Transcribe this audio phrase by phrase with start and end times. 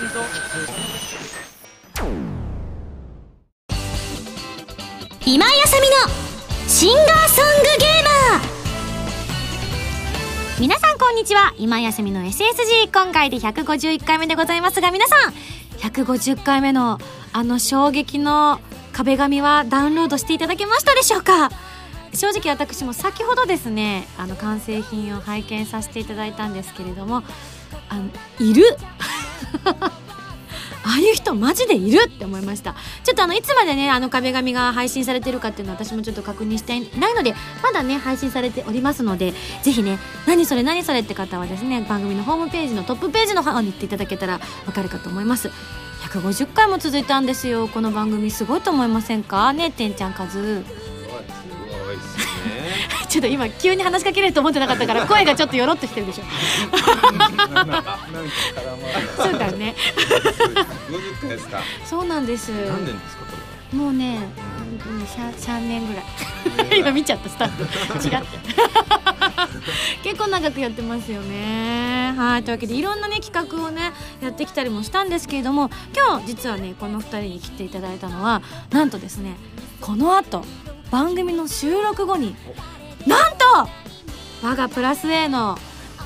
[0.00, 0.06] 今
[5.44, 5.96] 井あさみの
[6.68, 8.40] シンガーソングゲーマー。
[10.60, 11.52] 皆さんこんにちは。
[11.58, 15.32] 今井あさみの SSG 今回で151回目でございますが皆さん
[15.78, 17.00] 150回目の
[17.32, 18.60] あの衝撃の
[18.92, 21.50] 壁紙はダウンロードしていただけましたでしょうか？
[22.14, 27.24] 正直私も先ほどですねあの完成品を拝見させていただいたんですけれども
[27.88, 28.08] あの
[28.38, 28.62] いる？
[30.84, 32.74] ああいう人マジでいるって思いました。
[33.04, 45.50] ちょっとあのいつまでねあの壁紙が配信されてるかっていうのは私もちょっと確認していないのでまだね配信されておりますのでぜひね何それ何それって方はですね番組のホームページのトップページの方に行っていただけたらわかるかと思います。
[46.04, 47.68] 150回も続いたんですよ。
[47.68, 49.52] この番組すごいと思いませんか？
[49.52, 50.64] ねてんちゃんカズ。
[53.08, 56.24] ちょっと今急に話しかけれると思ってなかったから声がちょっとよろっとしてるでしょ。
[59.16, 59.74] そうだよね。
[60.88, 61.60] 50回ですか。
[61.84, 62.50] そうなんです。
[62.50, 63.38] 何年ですかこれ
[63.78, 63.84] は？
[63.84, 64.18] もうね、
[64.86, 66.04] うん、3, 3年ぐらい。
[66.80, 67.62] 今見ちゃったスタッフ。
[68.06, 68.38] 違って
[70.02, 72.14] 結構長くやってますよね。
[72.16, 79.36] はいというわけでいろんなね企画をねやってきたりもしたんですけれども今日実はねこの2人に来ていただいたのはなんとですね
[79.80, 80.44] この後
[80.90, 82.34] 番組の収録後に
[83.06, 83.44] なんと
[84.42, 85.58] 我がプラス A の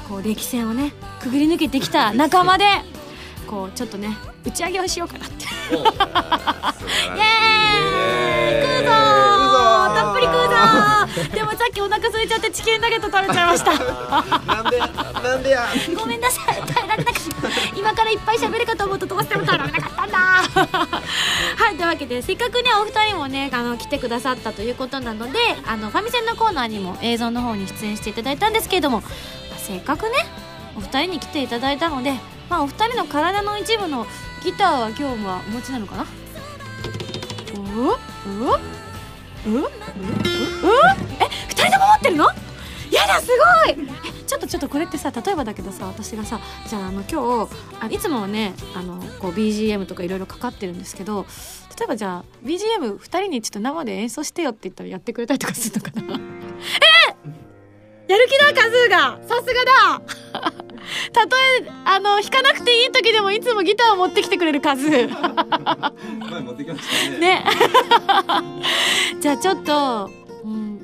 [0.08, 2.64] こう歴戦をねくぐり抜けてきた仲間で
[3.46, 5.44] こうちょっとね打ち上げをしようかなって。
[5.44, 5.82] イエー
[8.58, 8.62] イ。
[8.62, 9.94] 食うぞー。
[9.94, 11.34] たっぷり食うぞー。
[11.34, 13.72] でもさっきお腹空いちゃってチキンナゲット食べちゃいました。
[13.72, 15.68] なんでなんでや。
[15.96, 16.46] ごめんなさい。
[16.46, 17.78] 耐えられなかった。
[17.78, 21.01] 今からいっぱい喋るかと思うとどうしても耐えられなかったんだ
[21.62, 30.10] はいというわけでせっかくねお二人もねあの来てくださったということなのであのファミセンのコーナーにも映像の方に出演していただいたんですけれども、まあせっかくね
[30.76, 32.14] お二人に来ていただいたので、
[32.50, 34.06] まあ、お二人の体の一部の
[34.42, 36.06] ギターは今日はお持ちなのかな？
[37.54, 39.68] おおおおおお
[41.20, 42.24] え二人とも持ってるの？
[42.90, 43.28] やだす
[43.66, 43.76] ごい！
[44.32, 51.26] ちょっとちょっとこれってさ例えばだけどさ私がさじゃああの今日あいつもはねあのこう BGM とかいろいろかかってるんですけど
[51.78, 56.18] 例えばじゃあ BGM2 人にちょっと生で演奏してよって言ったらやってくれたりとかするのかな？
[58.08, 59.18] えやる気だカズーが。
[59.26, 60.02] さすがだ。
[61.12, 65.08] たとえあの弾かなくていい時でもいつもギターを持ってきてくれるカズー。
[66.30, 67.18] 前持ってきましたね。
[67.18, 67.44] ね。
[69.20, 70.21] じゃあちょっと、うん、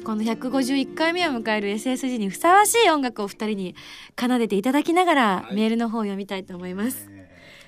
[0.09, 3.77] この151回目を迎える SSG にふさわしい音楽をお二人に
[4.19, 5.55] 奏でていただきながら、はい。
[5.55, 7.11] メールの方を読みたいと思います。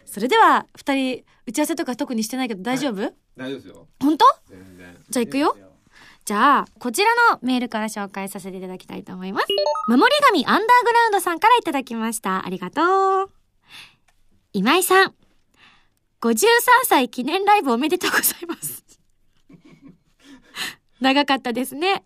[0.07, 3.87] それでは二人打ち合わせとか特にしてないけど大丈夫、大丈夫ですよ。
[4.01, 4.25] 本当？
[4.49, 4.97] 全然。
[5.11, 5.57] じゃあ行くよ。
[6.25, 9.47] じゃあこちらのメールから紹介させていただきたいと思います。
[9.87, 12.47] 守り神アンダーグラウンドさんからいただきました。
[12.47, 13.31] ありがとう。
[14.55, 15.15] 今井さん。
[16.23, 16.47] 53
[16.87, 18.83] 歳記念ライブおめでとうございます。
[21.03, 22.05] 長かったですね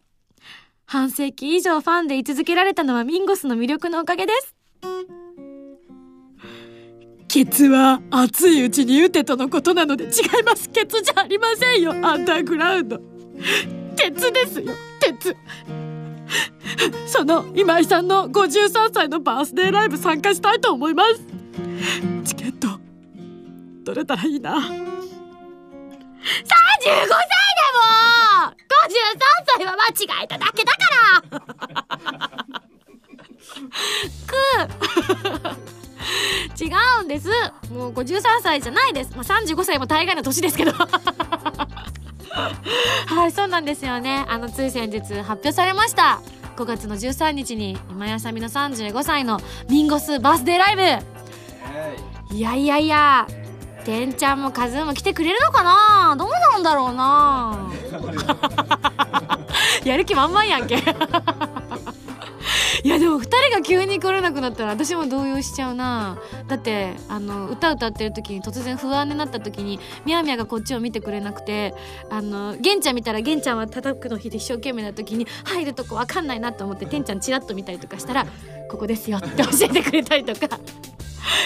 [0.86, 4.54] 半世紀以上ファンで居続けられたのはミンゴスの魅力のおかげです。
[7.28, 10.10] ケツは熱いうちに打てとのことなので違い
[10.44, 10.70] ます。
[10.70, 11.90] ケツじゃありませんよ。
[11.90, 13.00] アンダーグラウンド。
[13.96, 14.72] 鉄ですよ。
[15.00, 15.36] 鉄
[17.06, 21.20] その今井さんの53歳のバースデーライブ参加したいと思います。
[22.24, 22.68] チケット
[23.84, 24.54] 取れたらいいな。
[24.54, 24.70] 35歳
[27.74, 27.82] でも
[28.84, 28.94] 53
[29.58, 31.44] 歳は間違えただけだから。
[34.26, 34.34] く
[36.62, 36.70] 違
[37.00, 37.28] うんです。
[37.72, 40.72] もう53歳じゃないです、まあ、35歳も大概の年ですけど。
[40.72, 40.88] は
[43.26, 44.24] いそうなんですよね。
[44.28, 46.20] あのつい先日発表されました。
[46.56, 50.76] 5月の13日に今やさみの35歳のミンゴスバースデーライ
[52.30, 52.34] ブ。
[52.34, 53.26] いやいやいや
[53.84, 56.16] てんちゃんもカズーも来てくれるのかな？
[56.16, 57.70] どうなんだろうな？
[59.84, 60.76] やる気満々やんけ。
[62.82, 66.18] いやでも2人が急に来れなくなったら私も動揺しちゃうな。
[66.48, 71.74] だってあの歌歌ってる時に突然不安になった時にみやみやがこっちを見てくれなくて
[72.10, 78.26] あの玄ちゃん見たら玄ちゃんは叩くの日で一生懸命な時に入るとこわかんないなと思っててんちゃんチラッと見たりとかしたら
[78.68, 80.58] 「ここですよ」って教えてくれたりとか。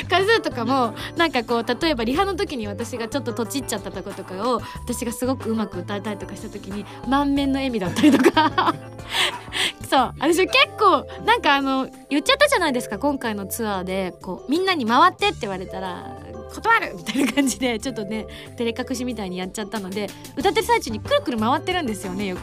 [0.09, 8.75] カズーとかもなんかこう例えばリハの時に私がちょっととちっちゃったとことかを私がすごくうまく歌えたりとかした時に満面の笑みだったりとか
[9.89, 16.17] そう私結構なんかあの言っちゃったじゃないですか今回のツアーでこうみんなに回ってって言われたら
[16.49, 22.41] 断るみたいな感じでちょっとね照れ隠しみたいにやっちゃったので歌ってる最中にくるくる回ってるんですよねよく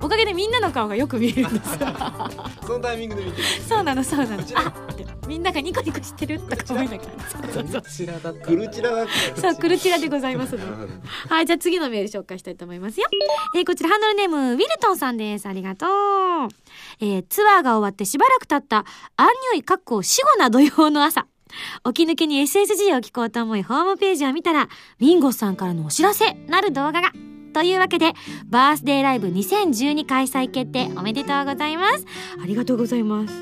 [0.00, 1.88] おかげでみんなの顔がよく見えるんですよ
[2.62, 4.72] そのタイミングで見てるそうなのそうなのあ
[5.26, 7.10] みんながニコニコしてるとか思いながら
[7.52, 9.04] そうクルチラだっ
[9.34, 10.92] たそう、クルチラでございますので。
[11.28, 13.06] はい、じゃあ次のメール紹介したいと思いますよ。
[13.54, 15.46] えーこちらハンドルネーム、ウィルトンさんです。
[15.46, 15.88] ありがとう。
[17.00, 18.84] えーツアーが終わってしばらく経った、
[19.16, 21.26] アンニュイかっこ死後な土曜の朝。
[21.92, 24.68] 起き抜けに SSG を聞こうと思いホームページを見たら、
[24.98, 27.12] ミンゴスさんからのお知らせなる動画が。
[27.52, 28.12] というわけで、
[28.46, 32.04] バースデーライブ2012開催決定おめでとうございます。
[32.42, 33.34] ありがとうございます。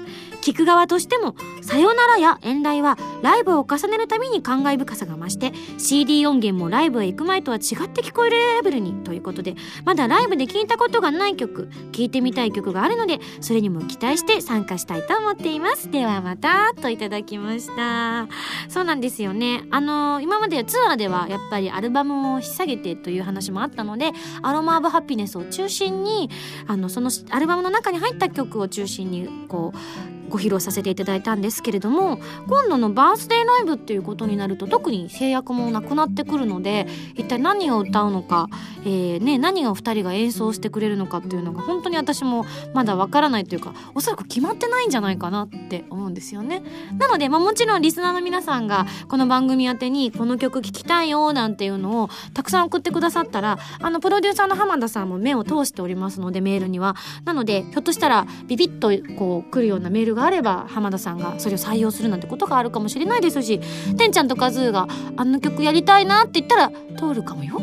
[0.46, 15.90] 聞く側としても「さよなら」や「遠来」はライブを重ねるたびに感慨深さが増して CD 音源もライブへ行く前とは違って聞こえるレベルにということでまだライブで聞いたことがない曲聴いてみたい曲があるのでそれにも期待して参加したいと思っています。
[15.90, 18.28] ではまたといただきました。
[18.68, 19.64] そうなんですよね。
[19.72, 24.12] あの今までツアーではやっぱりアルバムを引っ提げてという話もあったので
[24.42, 26.30] 「アロマ・オブ・ハピネス」を中心に
[26.68, 38.48] あのそのアルバムの中に入った曲を中心にこうご披露させていただいたんですけれども今度のバースデーライブっていうことになると特に制約もなくなってくるので一体何を歌うのか、
[38.84, 42.44] えーね、何を2人が演奏してくれるのかっていうのが本当に私も
[42.74, 46.62] まだわからないというかおそらく決まってないんじゃないかなって思うんですよね。
[46.98, 56.96] なので、まあ、もちろんリスナーの皆さんがこの番組宛てにこの曲聴きたいよなんていうのをたくさん送ってくださったらあのプロデューサーの浜田さんも目を通しておりますのでメールには。
[57.24, 63.60] なのでひょっとしたらビビッとこう来るようなメールがあれば浜田さんがそれを採用するなんてことがあるかもしれないですし
[63.96, 67.60] てんちゃんとカズーがあの曲やりたいなって言ったら通るかもよ。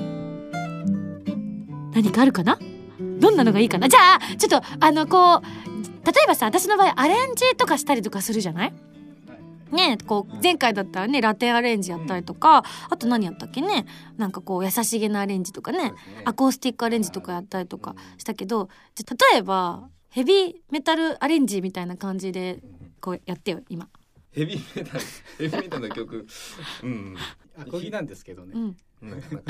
[1.94, 2.58] 何かあるかな？
[3.20, 3.90] どんなのがいいかな？
[3.90, 5.42] じゃあちょっとあのこう
[6.06, 8.74] 例えばさ私の場合アレンジとかしたりとかするじゃない？
[9.72, 13.86] ねこう前回だったらねラテンアレンジやったりとか、あと何やったっけね？
[14.18, 15.94] なんかこう優しげなアレンジとかね
[16.26, 22.60] アコースティックアレンジとかやったりとかしたけどじゃ例えばヘビーメタルアレンジみたいな感じで
[23.02, 23.90] こうやってよ今。
[24.32, 25.04] ヘビーメタル
[25.40, 26.28] ヘビーメタルの曲。
[26.84, 27.18] うん
[27.58, 28.78] アコギなんですけどね、うん。
[29.02, 29.10] うん。
[29.10, 29.42] なんかね。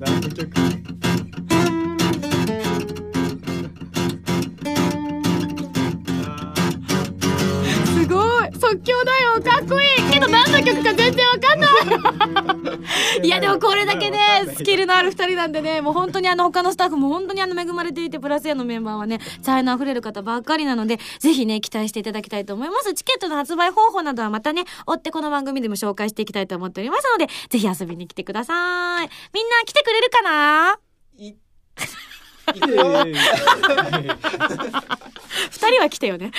[0.00, 0.75] 何の曲
[8.68, 10.12] 即興だよかっこいい。
[10.12, 11.70] けど何の曲か全然わかんない。
[13.22, 14.18] いやでもこれだけね
[14.56, 22.92] スキルのある2人なんでねもう本当にあの他のスタッフも本当にあの恵まれていてプラス A のメンバーはね才能あふれる方ばっかりなのでぜひね期待していただきたいと思います。
[22.94, 29.08] チケットの発売方法などはまたね追ってこの番組でも紹介していきたいと思っておりますのでぜひ遊びに来てください。
[29.32, 30.78] みんな来てくれるかな？
[31.18, 31.34] い。
[32.54, 32.82] 行くよ
[35.50, 36.32] 二人は来てよね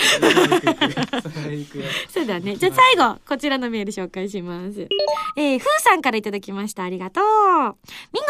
[2.09, 2.55] そうだね。
[2.55, 4.87] じゃあ最後、こちらのメール紹介します。
[5.35, 6.83] えー、ふーさんからいただきました。
[6.83, 7.23] ありがとう。
[7.23, 7.29] ミ
[7.67, 7.75] ンゴ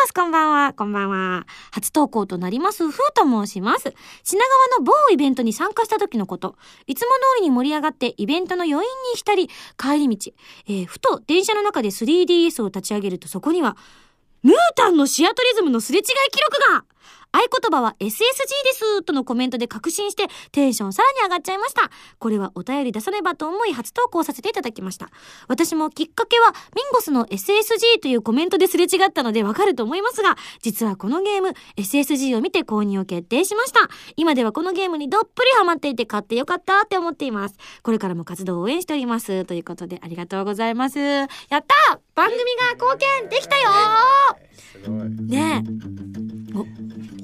[0.05, 0.73] スこんばんは。
[0.73, 1.45] こんばんは。
[1.71, 3.93] 初投稿となります、ふーと申します。
[4.23, 6.55] 品川の某イベントに参加した時のこと。
[6.87, 10.31] いつも通りに盛り上がってイベントの余韻に浸り、帰り道。
[10.67, 13.77] えー、ふと電車の中で 3DS を立ち上げるとそこには、
[14.43, 16.85] ムータンのシアトリズムのすれ違い記録が
[17.37, 18.15] 合言葉は SSG で
[18.73, 21.89] すとのコメントで確信してテンションさらに上がっちゃいました。
[22.19, 25.09] これはお便り出さねばと思い初投稿させていただきました。
[25.47, 33.89] 私もきっかけはミンゴスの SSG というコメントですれ違ったのでわかると思いますが、実はこのゲーム SSG を見て購入を決定しました。
[34.15, 37.55] 今ではこのゲームにどっぷりハマっていて買ってよかったって思っています。
[37.83, 39.45] これからも活動を応援しております。
[39.45, 40.99] ということでありがとうございます。
[40.99, 43.69] やった番組が貢献できたよ
[44.53, 45.63] すごいね
[47.13, 47.16] え。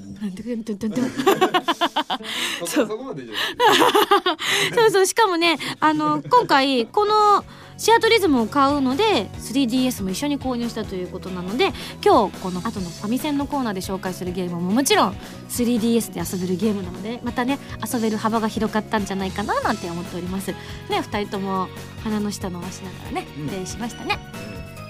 [2.65, 3.35] そそこまでじゃ
[4.75, 7.43] そうそうしかもねあの今回この
[7.77, 15.15] シアトリズムを買うので 3DS も一緒に購入したということなので今日この後のファミセンのコーナーで紹介するゲームももちろん
[15.49, 17.59] 3DS で遊べるゲームなのでまたね
[17.93, 20.51] 遊べる幅が広かったんじゃないかななんて思っております。
[20.51, 20.57] ね
[20.91, 21.67] 2人とも
[22.03, 23.47] 鼻の下伸ばしながらねうん。
[23.47, 24.19] プレイしましたね、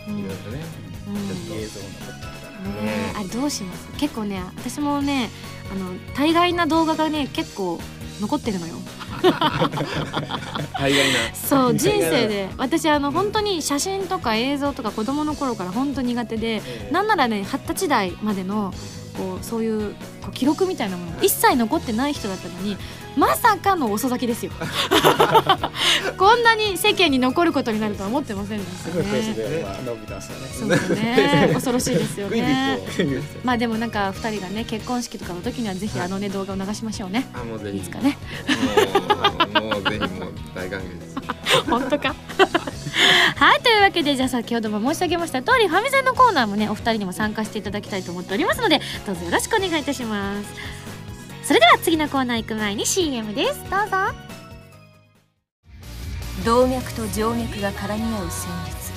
[0.08, 0.20] うん。
[0.20, 0.66] いろいろね
[1.08, 1.16] うん。
[1.58, 2.33] 映像残ってたから
[2.64, 3.88] ねえあれどうします？
[3.98, 5.30] 結構ね私もね
[5.72, 7.80] あの大概な動画がね結構
[8.22, 8.76] 残ってるのよ。
[9.24, 11.34] 大概な。
[11.34, 12.50] そう人生で。
[12.58, 18.74] 私あの本当に写真とか映像とか子供の頃から本当苦手でなんならね二十歳代までの
[19.18, 22.78] こうそういうこう記録みたいなものが一切残ってない人だったのに
[23.16, 24.52] まさかの遅咲きですよ。
[26.18, 28.94] こんなに世間に残ることになるとは思ってませんでしたね。
[30.60, 31.50] そうですね。
[31.54, 32.80] 恐ろしいですよね。
[32.98, 33.04] と
[33.46, 37.28] まあでもなんか2人がね結婚式とかの時にはぜひあのね動画を流しましょうね。
[37.34, 37.78] あもうぜひ。
[37.78, 38.18] いつかね。
[39.54, 41.16] もうもうぜひもう大歓迎です。
[41.70, 42.16] 本当か？
[43.44, 50.54] はいというわけでじゃあ先ほども申し上げました通りファミセンのコーナーもねお二人にも参加していただきたいと思っておりますのでどうぞよろしくお願いいたします。
[51.44, 53.60] それでは次のコーナー行く前に CM です。
[53.70, 53.98] どうぞ。
[56.46, 58.94] 動脈と静脈が絡み合う旋律。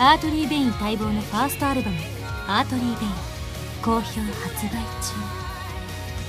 [0.00, 1.96] ARTERY VEIN 待望のファーストアルバム
[2.50, 5.14] 「ARTERY VEIN」好評発売中。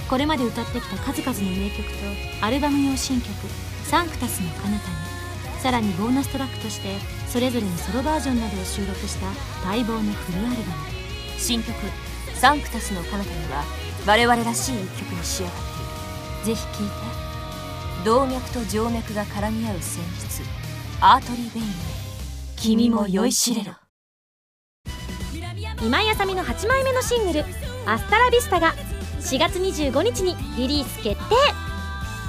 [0.07, 3.33] これまで歌ってきた数々の名曲とアルバム用新曲
[3.89, 4.79] 「サンクタスの彼方に
[5.63, 9.25] さらにボーナストラックとしてそれぞれのソロバージョンなどを収録した
[9.67, 10.61] 待望のフルアルバム。
[11.37, 11.75] 新曲
[12.33, 13.65] 「サンクタスの彼方には
[14.05, 15.55] 我々らしい一曲に仕上がっ
[16.45, 16.55] ている。
[16.55, 18.05] ぜひ聴いて。
[18.05, 20.43] 動脈と静脈が絡み合う旋律。
[21.01, 21.65] アートリー・ベイン
[22.55, 23.73] 君も酔いしれろ。
[25.83, 27.43] 今井あさみの8枚目のシングル
[27.85, 28.73] 「アスタラビスタ」が
[29.19, 31.35] 4月25日にリリース決定。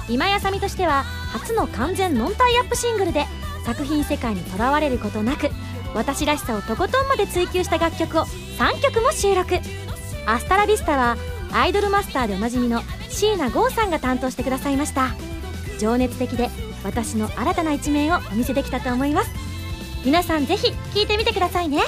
[0.09, 3.25] 今井あさみとしては初の完全ノンタイアップシングルで
[3.67, 5.49] 作品世界にとらわれることなく
[5.93, 9.55] 私らしさをとことんまで追求した楽曲を3曲も収録
[10.25, 11.17] 「アスタラビスタ」は
[11.51, 15.15] アイドルマスターでおなじみの椎名剛さんが担当してくださいました。
[15.79, 16.49] 情熱的で
[16.85, 19.31] 私の新たな一面をお見せできたと思います。
[20.05, 21.81] 皆さんぜひ聴いてみてくださいね。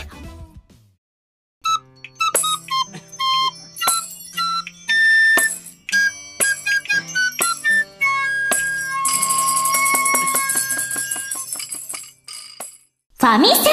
[13.30, 13.64] ファミセン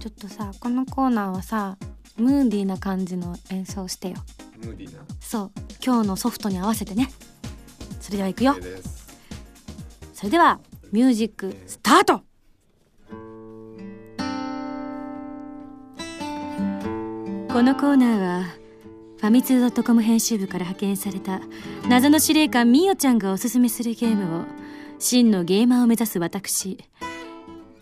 [0.00, 1.76] ちょっとさこのコーナーはさ
[2.16, 4.16] ムーディーな感じの演奏してよ。
[4.64, 5.04] ムーディーな。
[5.20, 5.52] そう。
[5.80, 7.08] 今日のソフトに合わせてね。
[8.00, 8.56] それでは行くよ。
[10.12, 10.58] それでは
[10.90, 12.22] ミュージックスタート。
[17.52, 18.42] このコーナーは
[19.20, 21.40] ファミツー .com 編集部から派遣された
[21.88, 24.44] 謎の司令官みおちゃんがおすすめするゲームを
[24.98, 26.84] 真のゲーマーを目指す私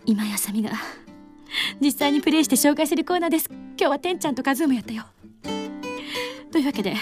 [0.05, 0.71] 今やさみが
[1.79, 3.49] 実際にプレイして紹介するコーナーです。
[3.49, 5.05] 今日はてんちゃんとカズーもやったよ。
[6.51, 6.95] というわけで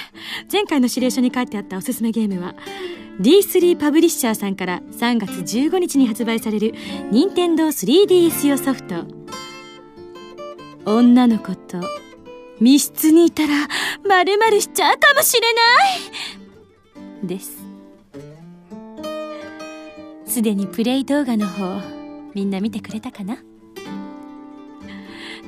[0.52, 2.56] 前回の指令書に書いてあったおすすめゲームは
[3.20, 6.74] D3 パブリッシャーさんから3月15日に発売される
[7.12, 9.06] 任天堂 3DS 用ソフト。
[10.86, 11.80] 女の子と
[12.60, 13.68] 密室にいたら
[14.04, 15.62] 〇〇しちゃうかもしれな
[17.24, 17.28] い！
[17.28, 17.64] です。
[20.26, 22.01] すでにプレイ動画の方
[22.34, 23.38] みんな見てくれたかな？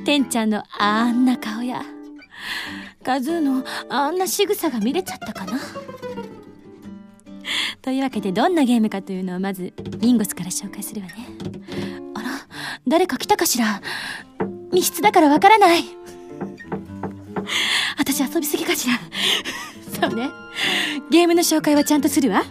[0.05, 1.81] てんちゃんのあんな顔や。
[3.03, 5.59] カズーのあんな仕草が見れちゃったかな？
[7.81, 11.13] というわけでどんなゲームかというのをまずミンゴスから紹介するわね。
[12.15, 12.27] あら
[12.87, 13.81] 誰か来たかしら？
[14.71, 15.83] 密室だからわからない。
[17.97, 18.99] 私遊びすぎかしら？
[20.01, 20.29] そうね。
[21.11, 22.43] ゲームの紹介はちゃんとするわ。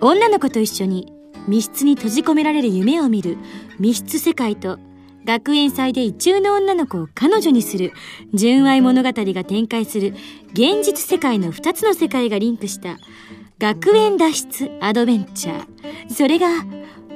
[0.00, 1.12] 女の子と一緒に
[1.48, 3.38] 密室に閉じ込められる夢を見る
[3.78, 4.78] 密室世界と
[5.24, 7.92] 学園祭で異中の女の子を彼女にする
[8.32, 10.14] 純愛物語が展開する
[10.52, 12.98] 現実世界の2つの世界がリンクした
[13.58, 16.12] 学園脱出アドベンチャー。
[16.12, 16.48] それが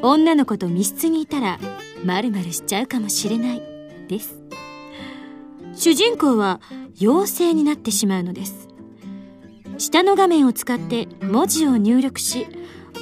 [0.03, 1.59] 女の子と密室にいたら
[2.05, 3.63] 〇〇しちゃうかもしれない
[4.09, 4.39] です。
[5.75, 6.61] 主人公は
[7.01, 8.69] 妖精になってしまうのです。
[9.79, 12.47] 下の画面を使って文字を入力し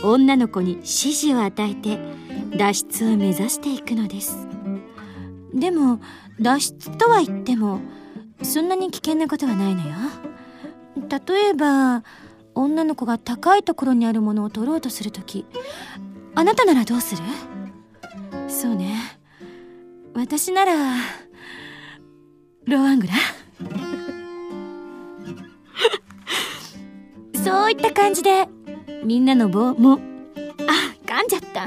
[0.03, 1.99] 女の子に指示を与えて
[2.57, 4.49] 脱出を目指していくのです。
[5.55, 6.01] でも
[6.41, 7.81] 脱出とは言っても
[8.43, 9.95] そんなに危険なことはないのよ。
[10.97, 12.03] 例えば
[12.55, 15.47] 女の子が高いところにあるものを取ろうとするとき
[16.35, 17.23] あなたならどうする？
[18.49, 18.97] そうね。
[20.15, 20.75] 私なら
[22.67, 23.15] ローアングラ？
[27.43, 28.47] そういった感じで
[29.05, 29.95] みんなの棒も。
[29.95, 31.67] あ噛んじゃった。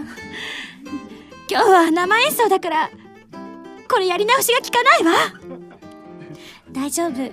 [1.49, 2.89] 今日は生演奏だから
[3.89, 5.13] これやり直しが効かないわ。
[6.71, 7.31] 大丈夫。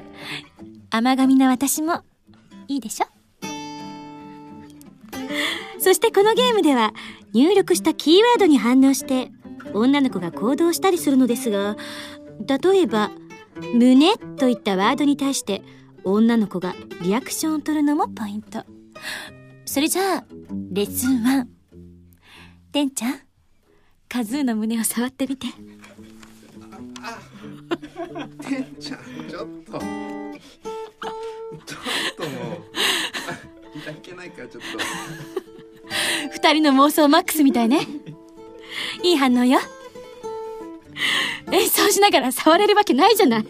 [0.90, 2.02] 甘噛みな私も
[2.68, 3.06] いいでしょ。
[5.78, 6.92] そしてこのゲームでは
[7.32, 9.32] 入力したキーワードに反応して
[9.75, 11.76] 女の子が行動したりするのですが
[12.47, 13.11] 例えば
[13.75, 15.62] 「胸」といったワードに対して
[16.04, 18.64] 女の子がリアクションを取るのもポイント。
[19.73, 20.25] それじゃあ
[20.71, 21.47] レッスン1
[22.73, 23.21] てんちゃん
[24.07, 25.47] カズーの胸を触ってみて。
[25.47, 25.55] て
[28.59, 29.00] んちゃん
[29.31, 29.73] ちょっと。
[29.73, 29.81] ちょっ
[32.19, 32.59] とも
[33.75, 34.69] ういただけないからちょっと。
[36.33, 37.87] 二人の妄想マックスみたいね。
[39.02, 39.59] いい反応よ。
[41.50, 43.47] 演奏しながら触れるわけないじゃない。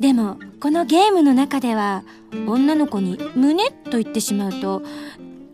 [0.00, 2.02] でもこのゲームの中では
[2.46, 4.82] 女の子に「胸」と言ってしまうと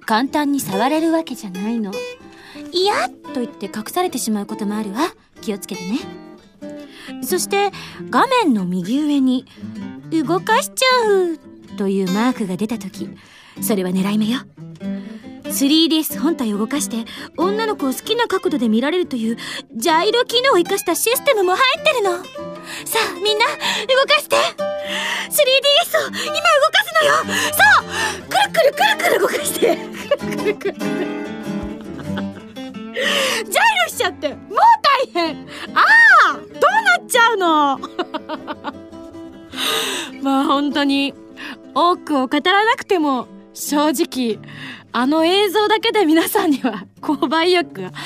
[0.06, 1.92] 簡単に触れるわけじゃないの
[2.72, 5.14] 「いや」と言って隠されてしまうこともあるわ。
[5.42, 5.98] 気をつけてね。
[7.22, 7.70] そして
[8.08, 9.44] 画面の右上に
[10.10, 11.38] 「動かしちゃう」
[11.76, 13.10] というマークが出た時
[13.60, 14.40] それは狙い目よ。
[15.44, 17.04] 3DS 本体を動かして
[17.36, 19.36] 女の子を好きな角度で見られるという
[19.76, 22.53] ジャイロ機能を生かしたシステムも入ってるの。
[22.84, 23.52] さあみんな動
[24.06, 24.36] かして。
[24.36, 26.20] 3DS を今動
[26.70, 27.12] かすのよ。
[27.52, 27.86] そう
[28.28, 29.76] くるくるくるくる動かして。
[30.18, 30.94] くるくるくる
[33.44, 34.28] ジャイロしちゃって。
[34.28, 34.38] もう
[34.82, 35.48] 大変。
[35.74, 35.84] あ
[36.32, 37.78] あどうなっちゃうの。
[40.22, 41.14] まあ本当に
[41.74, 44.38] 多くを語らなくても正直
[44.92, 47.98] あの映像だけで皆さんには購買意欲がか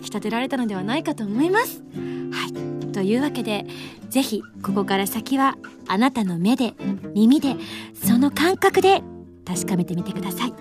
[0.00, 1.82] き立てられたのではないかと思います。
[2.32, 2.65] はい。
[2.96, 3.66] というわけで、
[4.08, 6.72] ぜひここから先はあなたの目で、
[7.14, 7.54] 耳で、
[7.92, 9.02] その感覚で
[9.44, 10.54] 確かめてみてください。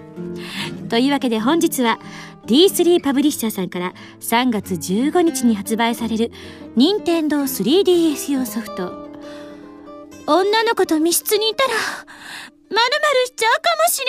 [0.89, 1.97] というわけで本日は
[2.45, 6.31] D3 パブリッシャーさんから3月15日に発売される
[6.75, 9.09] 任天堂 3DS 用ソフト
[10.27, 11.85] 女の子と密室にいたら、まる
[12.69, 12.85] まる
[13.27, 14.01] しちゃうかもし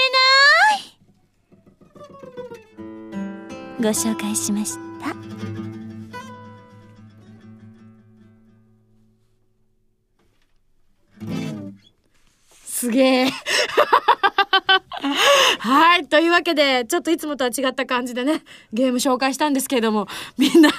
[3.78, 3.94] れない。
[3.94, 4.85] ご紹介しました。
[12.76, 13.30] すげえ。
[15.60, 16.06] はい。
[16.06, 20.06] というわけで、ちょっといつもとは違った感じでね、ゲーム紹介したんですけれども、
[20.36, 20.70] みんな、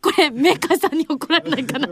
[0.00, 1.88] これ、メーカーさんに怒られないかな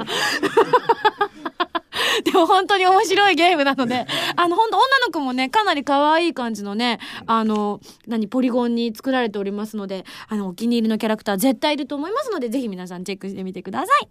[2.23, 13.89] でも本当に面白いゲームなので、あの、本当女の子もね、かなり可愛い感じのね、あの、何、ポリゴンに作られておりますので、あの、お気に入りのキャラクター絶対いると思いますので、ぜひ皆さんチェックしてみてください。
[13.89, 14.09] はい、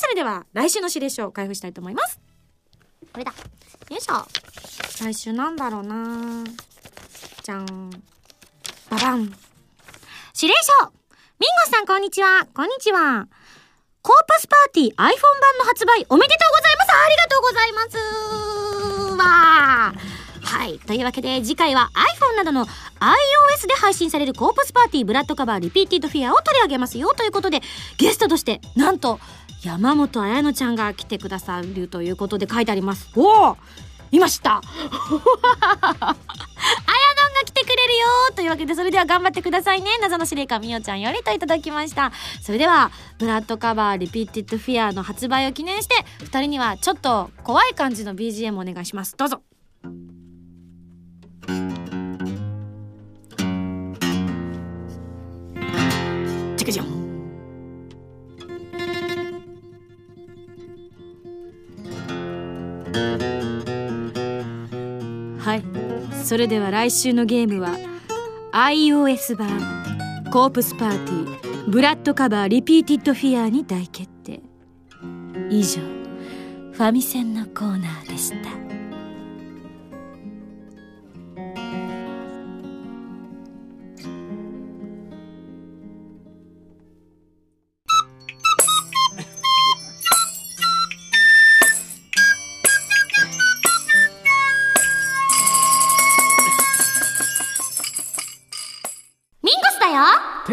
[0.00, 2.27] それでは、来週の指令書を開封したいと思います。
[3.12, 3.32] これだ。
[3.90, 4.26] よいしょ。
[5.04, 6.44] 来週なんだろうな
[7.42, 7.90] じゃん。
[8.90, 9.20] ババン。
[9.20, 10.92] 指令書
[11.40, 12.46] ミンゴスさんこんにちは。
[12.54, 13.28] こんにちは。
[14.02, 15.08] コープスパーティー iPhone 版
[15.58, 17.98] の発売おめでとうございますありがとうございます
[19.16, 20.78] わーはい。
[20.78, 22.70] というわけで次回は iPhone などの iOS
[23.68, 27.60] で配信されるコープスパーティーブラッドカバーリピーティッドフィアを取り上げますよということで
[27.98, 29.20] ゲストとしてなんと
[29.62, 33.10] 山本彩乃ちゃんが来てくださるということで書いてあります。
[33.14, 33.58] おお
[34.10, 34.64] 今知ったあやの
[35.20, 35.22] ん
[37.34, 39.98] が来てくれるよというわけで、それでは頑張ってくださいね。
[40.00, 42.10] 謎の司令官みおちゃんよりといただきました。
[42.40, 49.14] それでは、ブラッドカバーリピーティッドフィアの発売を記念して、二人にはちょっと怖い感じの BGM をお願いします。
[49.16, 49.42] どうぞ。
[56.72, 57.08] チクジョン。
[65.38, 65.62] はい。
[66.24, 67.70] それでは来週のゲームは
[68.52, 69.48] iOS 版
[70.30, 74.42] コープスパーティーブラッドカバーリピーティッドフィアーに大決定
[75.48, 75.80] 以上
[76.72, 78.57] ファミセンのコーナーでした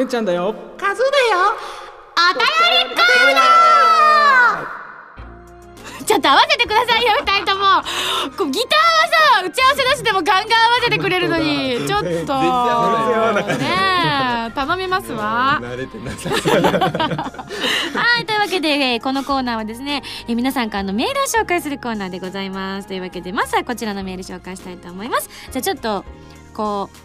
[0.06, 1.12] んちゃんだよカズだよ
[2.15, 2.46] お便
[2.89, 7.65] りコーナーちょっと合わせてくださいよ二人とも
[8.38, 8.80] こうギター
[9.39, 12.15] はさ打ち合わせなしでもガンガン合わせてくれるのにちょっとね
[14.50, 22.88] え頼みますわ慣れてなさはい、というわけで、えこのコーナーはですね、え皆さんからのメールを紹介するコーナーでございます。
[22.88, 25.30] というわけで、まずはこちらのメール紹介したいと思います。
[25.52, 26.06] じゃあちょっと、
[26.54, 27.05] こう、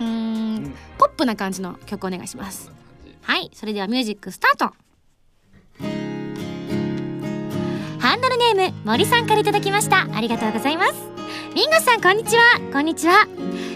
[0.00, 2.70] うん、ポップな感じの曲お願いします。
[3.22, 4.74] はい、それではミュージックスタート
[7.98, 10.06] ハンドルネーム、森さんからいただきました。
[10.12, 10.94] ありがとうございます。
[11.54, 12.42] ミンゴさん、こんにちは。
[12.72, 13.26] こんにちは。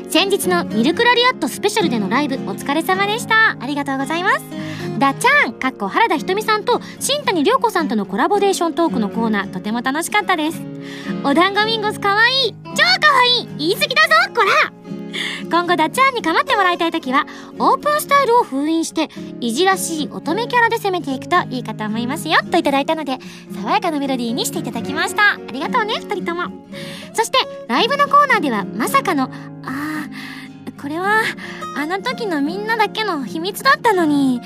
[0.09, 3.57] 先日のミルクラリアットスペシャルでのライブ、お疲れ様でした。
[3.59, 4.45] ありがとうございます。
[4.99, 10.63] ダチャン、かっこ原田ひとみさんと新谷涼子さんとのコラボレーショントークのコーナー、とても楽しかったです。
[11.25, 14.82] お団子ミンゴスかわいい超かわいい言い過ぎだぞこら
[15.51, 17.27] 今後ダッチャーンに構ってもらいたい時は
[17.59, 23.19] オープンスタイルを封印していじらしい乙女キャラで攻めていくといいかと思いますよといただいたので
[23.53, 25.35] 爽やかなメロディーにしていただきました。
[25.35, 26.67] ありがとうね2人とも。
[27.15, 31.23] そしてライブのコーナーではまさかのあーこれは
[31.77, 34.41] あの時のみんなだけの秘密だったのに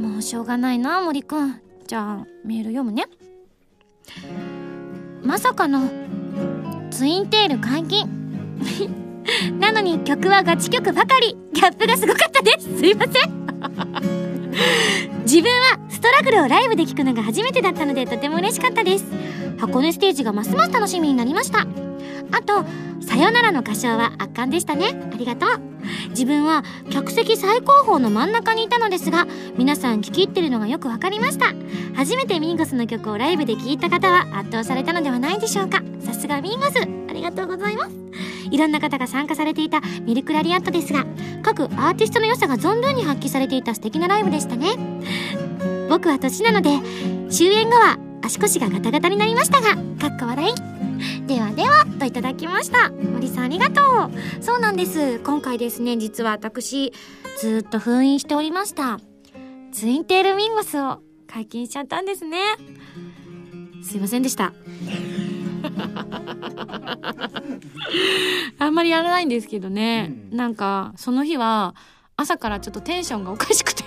[0.00, 1.60] もうしょうがないな森くん。
[1.86, 3.04] じゃあメール読むね。
[5.22, 5.88] まさかの
[6.90, 9.05] ツインテール解禁。
[9.58, 11.36] なのに曲はガチ曲ばかり。
[11.52, 12.78] ギャップがすごかったです。
[12.78, 13.46] すいません。
[15.24, 19.04] 自分はストラグルをライブで聴くのが初めてだったのでとても嬉しかったです。
[19.58, 21.66] 箱根ステージがますます楽しみになりました。
[22.32, 22.64] あと
[23.00, 25.08] 「さよなら」の歌唱は圧巻でしたね。
[25.12, 25.48] ありがとう。
[26.10, 31.54] 自分は客席最高峰の真ん中にいたのですが皆さん聴き入ってるのがよく分かりました。
[31.94, 35.82] 初めてミンゴスの曲をライブで聴いた方は圧倒されたのではないでしょうか。
[36.00, 36.82] さすがミンゴス。
[37.08, 38.06] ありがとうございます。
[38.50, 41.06] いろんな方が参加されていたミルクラリアットですが
[41.42, 44.68] 各アーティストの良さが存分に発揮されていた素敵なライブでしたね。
[45.88, 46.70] 僕は年なので
[47.30, 50.54] 終演後は足腰がガタガタになりましたがかっこ笑い。
[51.26, 52.90] ではではといただきました。
[52.90, 54.42] 森さんありがとう。
[54.42, 55.18] そうなんです。
[55.20, 56.92] 今回ですね実は私
[57.38, 58.98] ずっと封印しておりました。
[59.72, 62.38] ツインテールミンゴスを解禁しちゃったんですね。
[63.82, 64.52] すいませんでした。
[68.58, 70.36] あんまりやらないんですけどね、うん。
[70.36, 71.74] なんかその日は
[72.16, 73.84] 朝からちょっとテンションがおかしくて。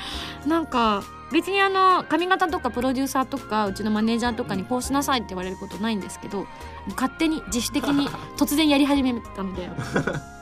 [0.46, 6.46] なんか別にあの髪型とかプロデューサーとかうちのマネージャーとかにこうしなさいって言われることないんですけど
[6.90, 9.68] 勝手に自主的に突然やり始めたので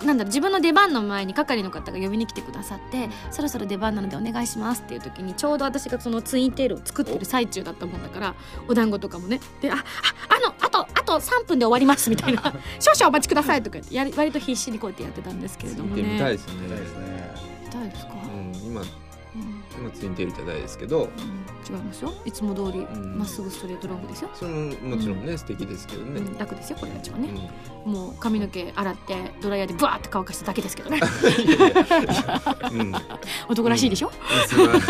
[0.04, 8.34] なんだろう自分の出番の前に係の方が呼びに来てくださってそろそろ出番なのでお願いしますっていう時にちょうど私がそのツインテールを作ってる最中だったもんだから
[8.68, 9.84] お団子とかもねでああ
[10.36, 12.42] あのあとあと3分で終わりますみたいな
[12.78, 16.02] 少々お待ちくださいとか言ってやり割と必死にこうやってやってたんですけれどもね。
[16.02, 16.60] 見てみたいですよね。
[16.62, 17.34] みたいですね。
[17.64, 18.82] 見たいですか、うん、今
[19.84, 21.08] うん今ツインテールじゃないですけどうん。
[21.74, 22.12] 違いますよ。
[22.24, 23.18] いつも通りん。
[23.18, 26.38] まっすぐストレートロングですよ、それももちろんね、素敵ですけどね、うん。
[26.38, 27.28] 楽ですよこれが一番ね、
[27.86, 31.00] うもう髪の毛洗ってドライヤーでブワーって乾かしただけですけどね。
[32.72, 32.94] んうん。
[33.48, 34.10] 男らしいでしょ、
[34.46, 34.68] すごい。
[34.68, 34.82] 男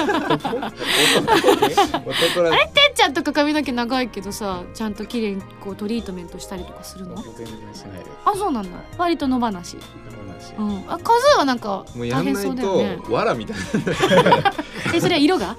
[2.43, 7.17] らてんちゃんとか髪の毛長いけどさちゃんと綺麗にこうトリートメントしたりとかするの？
[8.25, 8.71] あそうなんだ。
[8.99, 9.77] 割と野放し。
[10.59, 10.85] うん。
[10.89, 12.99] あカズーはなんか大変そうだよね。
[13.05, 13.57] とわらみたい
[14.97, 15.57] えそれは色が？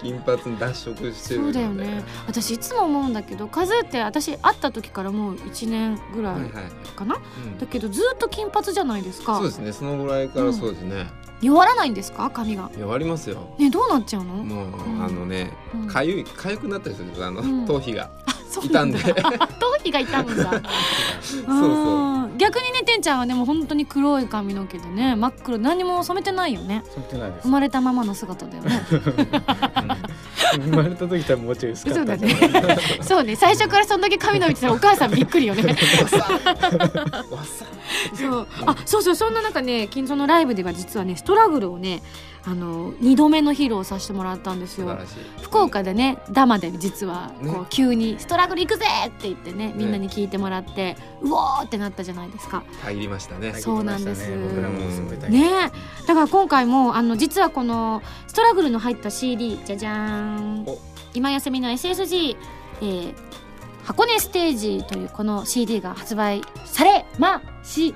[0.00, 2.04] 金髪に脱色してるそうだよね。
[2.26, 6.64] 私いつも思うんだけどカズーって私会った時からもう1年ぐらはいはいいはい、
[6.96, 7.58] かな、うん。
[7.58, 9.36] だけどずっと金髪じゃないですか。
[9.36, 9.72] そうですね。
[9.72, 11.06] そのぐらいからそうですね、
[11.40, 12.30] 弱らないんですか？
[12.30, 12.70] 髪が。
[12.76, 13.54] いや割りますよ。
[13.58, 14.34] ねどうなっちゃうの？
[14.34, 15.04] もう、うん。
[15.04, 15.86] あのねうん。
[15.86, 17.66] かゆいかゆくなったりするあの、うん。
[17.66, 18.10] 頭皮が。
[18.48, 20.62] そう傷んで 頭皮が痛むんだ。
[21.20, 21.40] そう。
[21.46, 26.82] うん逆にねてんちゃんはねもう本当に黒い髪の毛でね真っ黒何も染めてないよね。
[26.94, 27.42] 染めてないです。
[27.44, 28.80] 生まれたままの姿だよね。
[30.54, 32.78] 生まれた時多分もうちょい薄かそうだったんじゃないね。
[33.02, 33.36] そうね。
[33.36, 35.76] 最初からそんだけ髪伸びてたらお母さんびっくりよね。
[38.14, 38.46] そう。
[38.66, 39.14] あそうそう。
[39.14, 42.02] そんな中ね金蔵のライブでは実はねストラグルをね
[42.44, 44.96] あの2度目の披露させてもらったんですよ。
[45.42, 47.58] 福岡でねダマで実はこね。
[47.62, 52.62] う急に「ストラグル行くぜ!」って言ってねみんなに聞いてもらって、うおーってなったじゃないですか？
[52.82, 53.52] 入りましたね。
[53.54, 54.30] そうなんです。
[54.48, 55.40] 僕らもすごい大変。
[55.40, 56.06] ねえ。
[56.06, 60.78] だから今回もあの実はこのストラグルの入った CD じゃじゃーんお。
[61.14, 62.36] 今休みの SSG、
[62.80, 63.14] えー
[63.84, 67.94] 箱根ステージというこの CD が発売されまし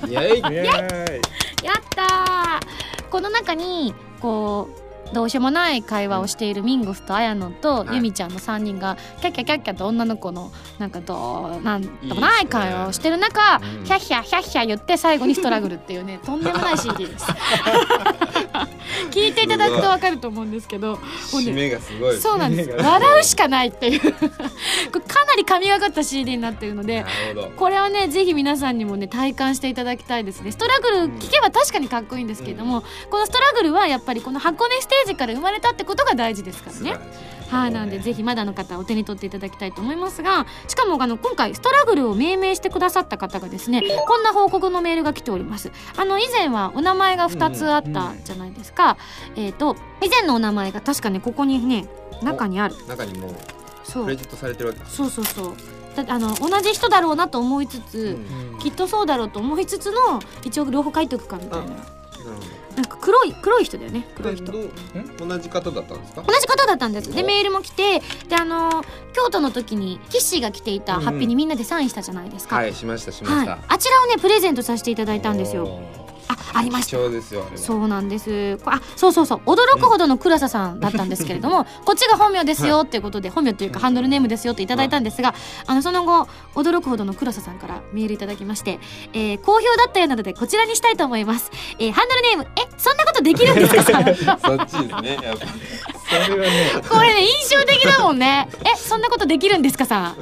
[0.00, 0.06] た。
[0.06, 0.40] イ。
[0.40, 3.08] やったー。
[3.10, 4.81] この中にこう
[5.12, 7.96] どうしようもない会話をしているミンゴスと綾野とはい。
[7.96, 13.84] ユミちゃんの3人がキャッキャキャッキャと女の子のなんかどうなんともない会話をしてる中うん。
[13.84, 17.26] ヒャッヒャヒャッヒャ言って最後にストラグルっていうね とんでもない CD です。
[19.10, 20.94] 聞いていただくと分かると思うんですけど
[21.30, 22.16] 締めがすごい。
[22.18, 22.70] そうなんです。
[22.70, 24.00] 笑うしかないっていう。
[24.12, 30.52] かなり神がかった CD になってるのでなるこれはねぜひ皆さんにもね体感していただきたいですね。
[30.52, 36.96] ストラグル聞けば確かにかっこいいんですけれども、このストラグルはやっぱりこの箱根ステージから生まれたってことが大事ですからね。
[37.52, 45.70] はい、なんでぜひまだの方はお手に取っていただきたいと思いますがしかもあの今回ストラグルを命名してくださった方がですねこんな報告のメールが来ております。
[45.98, 48.96] あの以前はお名前が2つあったじゃないですか、
[49.36, 51.86] えっ、と以前のお名前が確かねここにね
[52.22, 52.74] 中にある。
[52.86, 53.34] 中にもう
[53.84, 54.04] そう。
[54.04, 55.54] クレジットされてるわけそうそうそう。
[55.94, 58.54] だあの同じ人だろうなと思いつつ、うん。
[58.54, 61.66] うんきっとそうだろうと思いつつの一応両方書いておくかみたいな。
[61.66, 64.52] なるほなんか黒い黒い人だよね黒い人。
[64.52, 66.22] 同じ方だったんですか？
[66.22, 67.14] 同じ方だったんです。
[67.14, 68.82] でメールも来てであの、
[69.12, 75.80] 京都の時にキッシーが来ていたハッピーにみんなでサインしたじゃないですか、うん、はいしましたしました、はい、あちらをねプレゼントさせていただいたんですよ。
[76.28, 76.96] あありました
[77.58, 78.58] そうなんです。
[78.64, 79.40] あそうそうそう。
[79.46, 85.34] 驚くほどの倉佐さんだったんですけれども、こっちが本名ですよっていうことで、はい、本名というかハンドルネームですよっていただいたんですが、
[85.66, 88.78] あのその後驚くほどの倉佐さんからメールいただきまして、
[89.12, 94.38] えー、好評だったようなのでこちらにしたいと思います、えー、ハンドルネームえそんなことできるんですか？
[94.44, 95.18] そっちですね。
[96.08, 96.70] それはね。
[96.88, 98.48] これね印象的だもんね。
[98.64, 100.14] えそんなことできるんですかさ、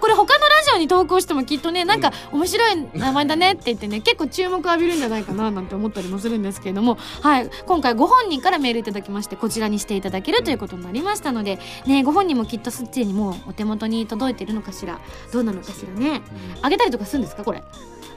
[0.00, 6.98] これ他のラジオに投稿してもきっとねなんか面白い名前だねって言ってね結構注目浴びるんじゃないかななんて思ったりもするんですけれども。
[7.22, 7.50] はい。
[7.66, 15.00] 今回ご本人からメールいただきましてこちらにしていただけるということになりましたのでねご本人もきっとすっちにもうお手元に届いてるのかしら
[15.32, 16.22] どうなのかしらね。
[16.62, 17.62] あげたりとかするんですかこれ？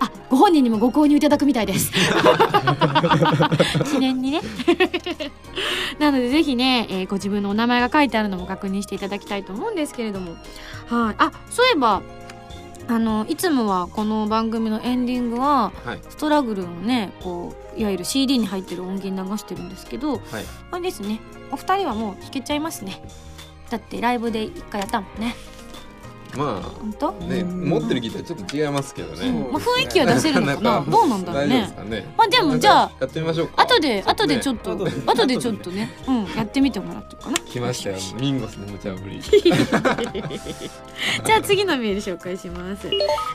[0.01, 1.91] あご本人にもご購入いただくみたいです。
[3.91, 4.41] 記念にね。
[5.99, 10.31] なのでぜひね、えー、ご自分のお名前が書いてあるのも確認していただきたいと思うんですけれども。
[10.87, 11.15] はい。
[11.17, 12.01] あそういえば
[12.87, 20.21] あのいつもはこの番組のエンディングは、はい、ストラグルのねこういわゆる CD に入ってる音源流してるんですけど、はい、
[20.71, 21.19] あれですね。
[21.51, 23.01] お二人はもう弾けちゃいますね。
[23.69, 25.35] だってライブで一回やったもんね。
[26.37, 30.85] まあね、持ってるギターちょっと違いますけどね、まあ、雰囲気は出せるのかな？
[30.87, 32.13] どうなんだろうね。
[32.15, 35.37] まあでもじゃあやってみましょう後で後でちょっと後で。
[35.37, 37.37] ちょっとね、うん、やってみてもらってかな。
[37.39, 37.97] 来ましたよ。
[38.19, 39.21] ミンゴスの無茶ぶり。
[41.25, 42.87] じゃあ次のメール紹介します、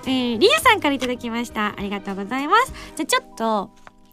[0.07, 1.75] ええ、リエさんからいただきました。
[1.77, 2.73] ありがとうございます。
[2.97, 3.71] じゃちょっと,、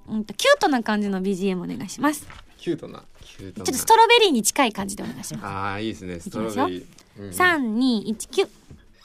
[0.09, 2.27] うんと、キュートな感じの BGM お願いします。
[2.57, 3.03] キュートな。
[3.27, 5.45] ちょっとストロベリーに近い感じでお願いします。
[5.45, 6.19] ああいいですね。
[6.19, 6.85] ストロベリー、
[7.19, 8.47] うん、3219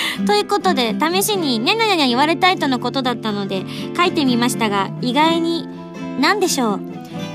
[0.26, 3.64] ということで試しににゃにゃにゃにゃ言われたいとのことだったので
[3.96, 5.68] 書いてみましたが意外に
[6.20, 6.80] 何でしょう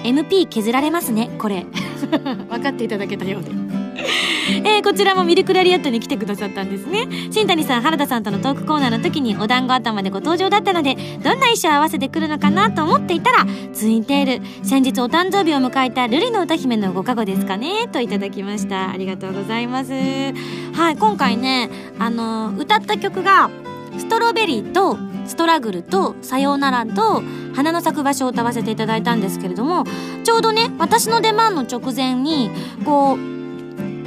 [0.03, 1.65] ？MP 削られますねこれ。
[2.49, 3.51] 分かっていただけたようで。
[4.63, 7.07] えー、こちらもミルクラリアットに来てくださったんですね。
[7.31, 18.89] 新谷さん原田さんとのトークコーナーの時にお団子頭でご登場だったのでどんな衣装を合わせてくるのかなと思っていたらツインテール先日お誕生日を迎えた瑠璃の歌姫のご加護ですかねといただきました。
[18.89, 19.91] ありがとうございます。
[19.91, 23.49] はい今回ねあの歌った曲が
[23.97, 27.21] ストロベリーとストラグルとさようならと
[27.53, 29.85] 花の咲く場所を歌わせていただいたんですけれども
[30.23, 32.49] ちょうどね私の出番の直前に
[32.85, 33.40] こう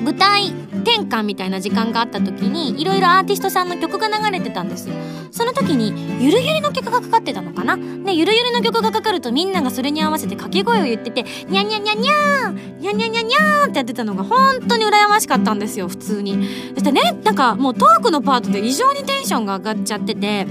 [0.04, 0.52] 舞台
[0.84, 4.94] 転換みたいな時間があった時にいろいろアーティストさんの曲が流れてたんですよ。
[5.30, 7.76] その時にゆるゆりの曲がかかってたのかな？
[7.76, 16.46] でゆるゆりの曲がかかるとみんながそれに合わせて掛け声を言っててにゃにゃにゃにゃーんにゃにゃにゃにゃーんってやってたのが本当に羨ましかったんですよ普通に。
[16.74, 20.46] そしてねなんかもうトークのパートで異常にテンションが上がっちゃってて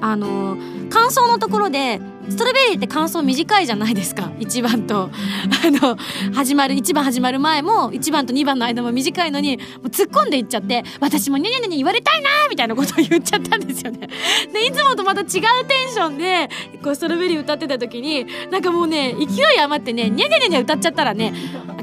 [0.00, 0.56] あの
[0.90, 4.30] 感想のところでストロベリーって感想短いじゃないですか。
[4.40, 5.10] 1番と。
[5.64, 5.96] あの
[6.34, 14.08] 始まる1番始まる前も1番と2番の間も短いのにもう突っ込んでいっちゃって私もニャニャニャニャ言われたいなみたいなことを言っちゃったんですよね。
[14.52, 15.40] でいつもとまた違うテ
[15.88, 16.48] ンションで
[16.82, 21.32] こうストロベリー歌ってた時になんかもうね勢い余ってねニャニャニャニャ歌っちゃったらね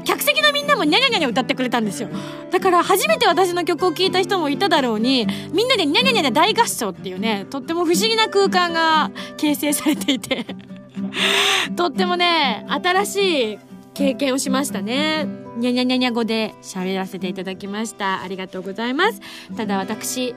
[0.04, 2.08] 客席のみんなもニャニャニャニャ歌ってくれたんですよ。
[2.50, 10.31] だから初めて私の曲を聴いた人もいただろうにみんなでニャニャニャニャ大合唱っていうねとっても不思議な空間が形成されていて。
[11.76, 13.58] とってもね新しい
[13.94, 15.26] 経験をしましたね。
[15.56, 18.22] にゃにゃにゃにゃ語で喋らせていただきました。
[18.22, 19.20] ありがとうございます。
[19.56, 20.34] ただ私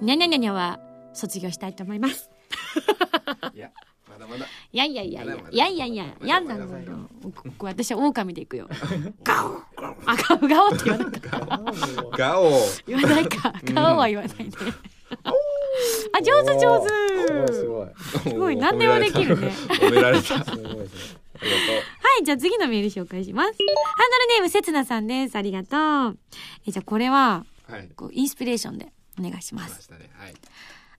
[0.00, 0.80] にゃにゃにゃにゃは
[1.12, 2.30] 卒業したいと思います。
[3.54, 3.70] いや
[4.10, 4.46] まだまだ。
[4.72, 6.90] いやいやいやいやいやいやいややんだのまだ。
[6.92, 8.68] まだここ私は狼で行くよ。
[9.22, 9.62] ガオ。
[10.06, 11.38] あガオガオって言わなかった
[12.16, 12.50] ガオ。
[12.86, 13.52] 言わないか。
[13.64, 14.50] ガオは言わないね
[16.12, 17.88] あ上手上手すごい
[18.22, 20.34] すごい何でもできるね褒められた
[21.44, 23.48] はい、じゃあ次のメール紹介します。
[23.48, 23.66] ハンドル
[24.36, 25.36] ネームせつなさんです。
[25.36, 26.18] ありがとう。
[26.66, 29.66] えじゃあこれははいこうインスピレーションでお願いしま。
[29.68, 30.34] すしたねはい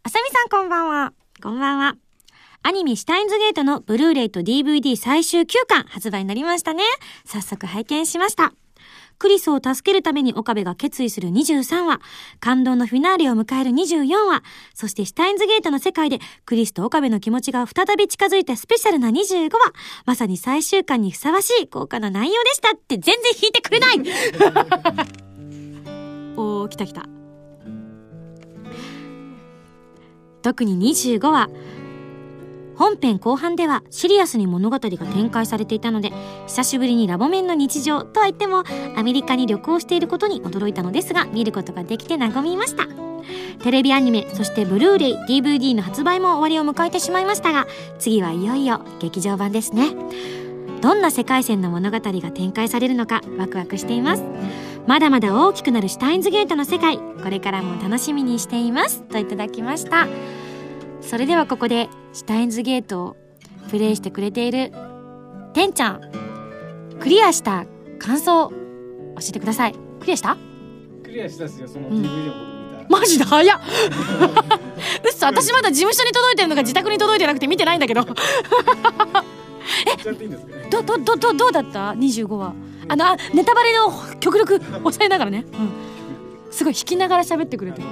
[0.04, 1.14] あさみさんこんばんは。
[1.42, 1.96] こんばんは。
[2.64, 6.84] アニメシュタインズゲートのブルーレイと DVD 最終9巻発売になりましたね。
[7.26, 8.54] 早速拝見しました。
[9.18, 12.02] クリスを助けるために岡部が決意する23話、
[12.40, 19.74] 感動のフィナーレを迎える24話、そしてシュタインズゲートの世界でクリスと岡部の気持ちが再び近づいたスペシャルな25話、
[20.06, 24.00] まさに最終巻にふさわしい豪華な内容でしたって全然弾いてくれない。
[26.38, 27.06] おー来た来た。
[30.42, 31.50] 特に25話
[32.78, 36.12] 本編後半ではシリアスに物語が展開されていたので
[36.48, 38.64] 久しぶりにラボ面の日常とは言っても
[38.96, 42.88] アメリカに旅行していることに驚いたのですが見ることができて和みました。
[43.64, 47.66] テレビアニメそしてブルーレイ DVD の発売も終わりを迎えてしまいましたが
[47.98, 49.96] 次はいよいよ劇場版ですね。
[50.82, 54.24] どんな世界線の物語が展開されるのかワクワクしています。
[54.86, 59.02] まだまだ大きくなるシュタインズゲートの世界これからも楽しみにしています。
[59.04, 60.08] といただきました。
[61.10, 63.18] それではここでシュタインズゲートを
[63.70, 64.72] プレイしてくれている
[65.54, 66.02] てんちゃん。
[67.00, 67.66] クリアした
[68.00, 68.56] 感想教
[69.30, 69.76] えてください。
[70.00, 70.38] クリアした？
[71.04, 72.02] クリアしたっすよそのうん。
[72.04, 73.60] DVD を僕見た、マジで早っ。
[73.60, 78.04] うっそ私まだ事務所に届いてるのが自宅に届いてなくて見てないんだけど。
[78.04, 78.16] 言っ
[79.98, 80.68] ちゃっていいんですかね？
[80.70, 82.54] どどどどどうだった？25話。
[82.88, 87.88] あのあネタバレを極力抑えながらね、うん、すごい弾きながら喋ってくれてる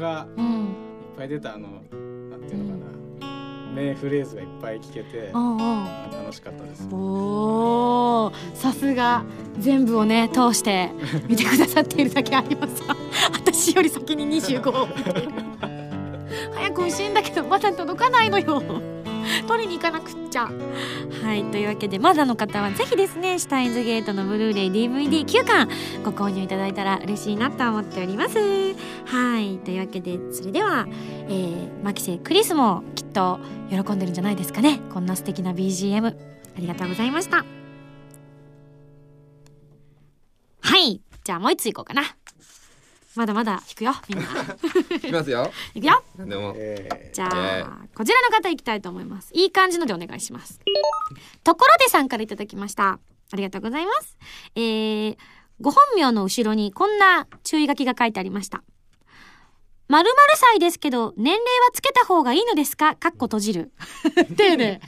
[0.00, 0.44] がうん。
[0.44, 0.68] い
[1.14, 1.68] っぱい出たあの
[2.30, 2.84] なんていうのか
[3.20, 5.84] な、名フレーズがいっぱい聞けてうんうん。
[6.10, 6.88] 楽しかったです。
[6.92, 8.56] おー。
[8.56, 9.24] さすが
[9.58, 10.90] 全部をね通して
[11.28, 12.82] 見てくださっているだけあります。
[13.32, 15.32] 私より先に25を見ている
[16.54, 18.62] 早く欲しいんだけどまだ届かないのよ
[19.46, 20.50] 取りに行かなくっちゃ。
[21.22, 25.68] はいというわけでまだの方はぜひですねシュタインズゲートのブルーレイ DVD9 巻
[26.04, 28.38] ご購入いただいたら嬉しいなと思っております。
[28.38, 30.86] はいというわけでそれでは、
[31.28, 34.80] えー、マキセクリスもきっと喜んでるんじゃないですかね。
[34.92, 36.14] こんな素敵な BGM あ
[36.58, 37.44] りがとうございました。
[40.62, 42.02] はいじゃあもう一ついこうかな。
[43.16, 44.26] まだまだ弾くよみんな。
[44.96, 45.50] いきますよ。
[45.74, 46.02] いくよ。
[46.16, 46.54] でも。
[46.56, 49.30] えじゃえあこちらの方いきたいと思います。
[49.34, 50.60] いい感じのでお願いします。
[51.42, 53.00] ところでさんからいただきました。
[53.32, 54.16] ありがとうございます。
[54.54, 55.16] えー、
[55.60, 58.62] ご本名の後ろにこんな注意書きが書いてありました。
[59.88, 62.94] 〇〇歳ですけど、年齢はつけた方がいいのですか？
[62.94, 63.72] かっこ閉じる。
[64.36, 64.80] 丁寧。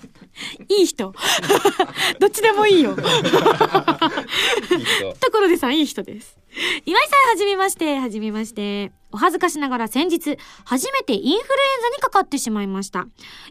[0.70, 1.12] いい人。
[2.18, 2.92] どっちでもいいよ。
[2.92, 5.12] いい人。
[5.20, 6.37] ところでさん、いい人です。
[6.84, 8.92] 岩井さん、はじめまして、はじめまして。
[9.10, 11.40] お恥ずかしながら先日、初めてインフルエン
[11.82, 13.06] ザにかかってしまいました。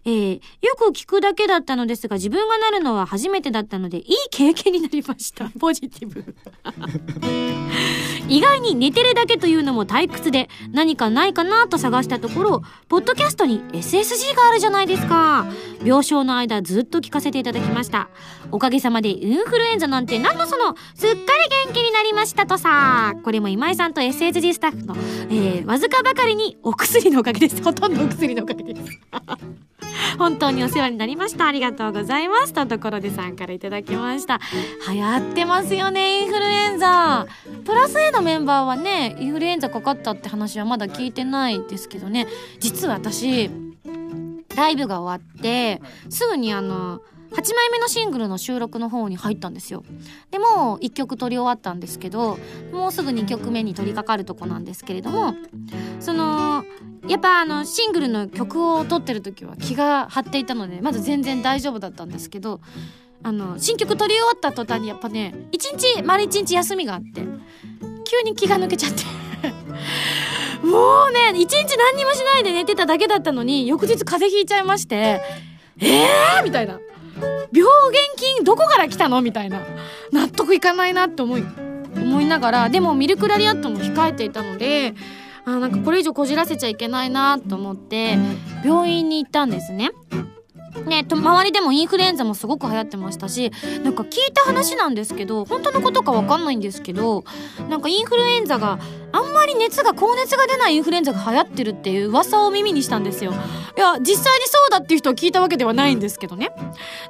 [0.06, 5.50] えー、よく聞くだけだったのですが、自分がなるのは初めてだったので、いい経験になりました。
[5.60, 6.36] ポジティブ。
[8.30, 15.48] 意外に寝てるだけというのも退屈で、何かないかなと探したところ、ポッドキャストに SSG があるじゃないですか。
[15.84, 18.10] 病床の間ずっと聞かせていただきました。
[18.52, 21.22] おかげさまでインフルエンザなんて何のその、すっかり
[21.66, 23.16] 元気になりましたとさ。
[23.24, 24.96] これも今井さんと SSG スタッフの、
[25.30, 27.64] えー、えわずかばかりにお薬のおかげです。
[27.64, 29.00] ほとんどお薬のおかげです。
[30.18, 31.48] 本当にお世話になりました。
[31.48, 32.54] ありがとうございます。
[32.54, 34.40] とところでさんからいただきました。
[34.92, 37.26] 流行ってますよね、インフルエンザ。
[37.66, 42.28] プラス A のメンバーはね、インフルエンザかかったって話はまだ聞いてないですけどね。
[42.60, 43.50] 実は私、
[44.56, 49.84] ライブが終わって、すぐにあの、8枚目のシングルの収録の方に入ったんですよ。
[50.32, 52.38] でもう1曲撮り終わったんですけど、
[52.72, 55.36] もうすぐ2曲目に取り掛かるとこなんですけれども、
[56.00, 56.64] その、
[57.08, 62.60] やっぱあのシングルの曲を撮ってる時は気が張っていたのでまず全然大丈夫だったんですけど
[63.24, 67.22] あの新曲撮り終わった途端にやっぱね一日丸一日休みがあって
[68.04, 69.04] 急に気が抜けちゃって
[70.66, 75.22] もうね一日何にもしないで寝てただけだったのに翌日風邪ひいちゃいまして
[75.80, 76.80] えーみたいな
[77.52, 79.22] 病原菌どこから来たの？
[79.22, 79.62] みたいな
[80.12, 81.44] 納得いかないなって思い
[81.96, 84.94] 思いながらでもミルクラリアットも控えていたので
[85.46, 88.18] あなんかこれ以上こじらせちゃいけないなと思って
[88.64, 89.92] 病院に行ったんですね。
[90.86, 93.52] ね、と周りでもインフルエンザもすごく流行ってましたし
[93.84, 97.24] なんか聞いた話なんですけど本当のことかわかんないんですけど
[97.70, 98.80] なんかインフルエンザが
[99.12, 106.52] あんまり熱が高熱が出ないインフルエンザが流行ってるっていう噂を耳にしたんですよいや実際にそうだっていう人を聞いたわけではないんですけどね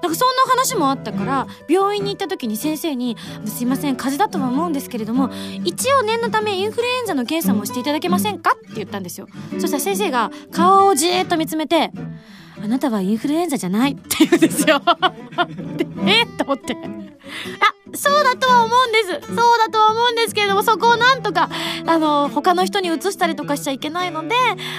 [0.02, 5.30] なんかそんな話もあったから病院に行った時に先生に「すいません風邪だとは思うんですけれども
[5.64, 9.28] 一応念のためインフルエンザの検査もしていただけませんか?」って言ったんですよ
[9.60, 11.92] そしたら先生が顔をじーっと見つめて
[12.64, 14.82] 「あなたはインフルエンザじゃない」って言うんですよ。
[16.06, 16.76] えっと思って。
[16.76, 19.28] あそうだとは思うんです。
[19.28, 21.50] そうだとは思うんですけれどもそこをなんとか
[21.86, 24.36] あの他の人に移したりとかしちゃいけないので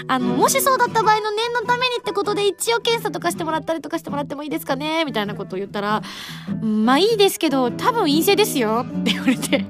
[0.07, 5.05] あのもしそうだった場合の念のためにってことで一応検査とかしてもらったりとかしてもらってもいいですかね？
[5.05, 6.03] みたいなことを言ったら
[6.63, 9.65] 「まあいいですけど多分陰性ですよ」って言われて。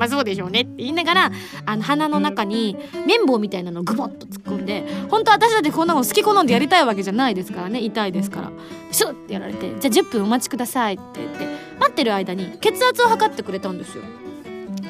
[0.00, 1.32] まあそうでしょうねって言いながら
[1.66, 2.74] あの鼻の中に
[3.06, 7.80] 綿棒みたいなのをグボッと突っ込んで本当私だってこんなの好き好んでやりたいわけじゃないですからね。
[7.80, 8.50] 痛いですから。
[8.90, 11.44] シュッてやられて「じゃあ10分お待ちください」って言って
[11.78, 14.02] 待ってる間に血圧を測ってくれたんですよ。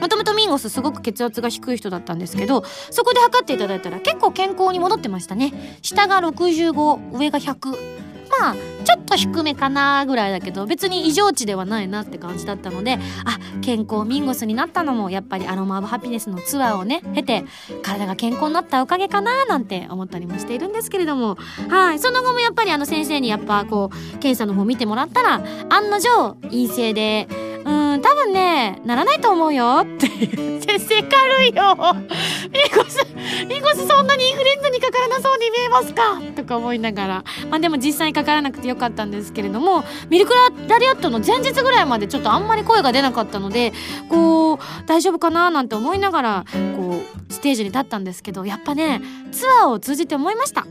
[0.00, 5.78] もともとミンゴスすごく血圧が低い人だったんですけどそこで測っていただいたら結構健康に戻ってましたね。
[5.82, 17.44] 下が65上が100まあちょっと低めかなぐらいだけど別に異常値ではないなって感じだったのであ健康ミンゴスになったのもやっぱりアロマ・オブ・ハピネスのツアーをね経て
[17.82, 21.36] 体が健康になったおかげかななんて思ったりもしているんですけれども。
[21.68, 27.28] はいその後もやっぱりあの先生にやっぱこう検査の方見てもらったら案の定陰性で
[27.64, 30.60] うん多分ねならないと思うよっていう。
[30.60, 31.76] 先生軽いよ。
[32.52, 33.06] ミンゴス
[33.46, 37.24] ミンゴスそんなにインフルエンザにかからなそうに見えますかとか思いながら。
[37.50, 40.32] まあでも実際にかからなくてよかったんですけれどもミルク
[40.68, 43.72] ラリアットの前日ぐらいまでちょっとあんまり声が出なかったので
[44.08, 46.44] こう大丈夫かななんて思いながら
[46.76, 49.00] こうステージに立ったんですけどやっぱね
[49.32, 50.66] ツアーを通じて思いました。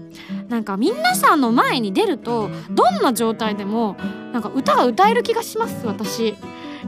[0.48, 3.96] なんか皆さんの前に出るとどんな状態でも
[4.34, 6.36] なんか歌が歌える気がします私。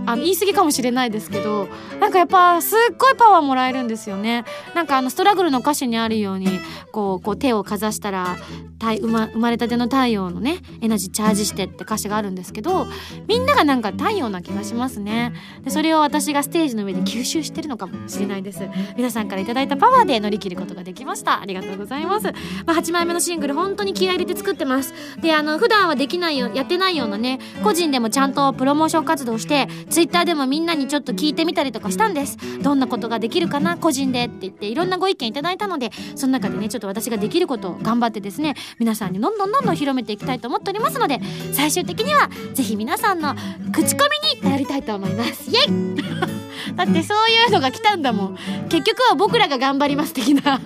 [0.06, 1.68] あの言い過ぎかもしれないですけど
[2.00, 4.46] なんかやっぱすっごいパワーもらえるんですよね。
[4.74, 6.60] なんかあのストラグルの歌詞にあるように
[6.92, 8.38] こうこう手をかざしたら
[8.80, 12.88] 生ま生まれたての太陽のねエナジーチャージしてって歌詞があるんですけど
[13.28, 15.34] みんながなんか太陽な気がしますね。
[15.64, 18.68] でそれを私がステージの上で吸収してるのかもしれないです。
[18.98, 21.42] 皆さんからいいたパワーで乗り切ることができました。
[21.42, 22.28] ありがとうございます、
[22.66, 24.94] まあ、8枚目のシングル本当に気合入れて作ってます。
[25.22, 32.38] であの普段はできないよやってないようなね個人でもちゃんとプロモーション活動してツイッターでもみんなにちょっと聞いてみたりとかしたんです。
[32.62, 41.20] どんなことができるかな個人でって言っていろんなご意見いただいたのでその中でねちょっと私ができることを頑張ってですね皆さんにどんどんどんどん広めていきたいと思っておりますので
[41.52, 43.36] 最終的にはぜひ皆さんの
[43.74, 45.52] 口コミに頼りたいと思います。
[45.52, 45.96] イエイ
[46.76, 48.38] だってそういうのが来たんだもん。
[48.70, 50.62] 結局は僕らが頑張ります的な。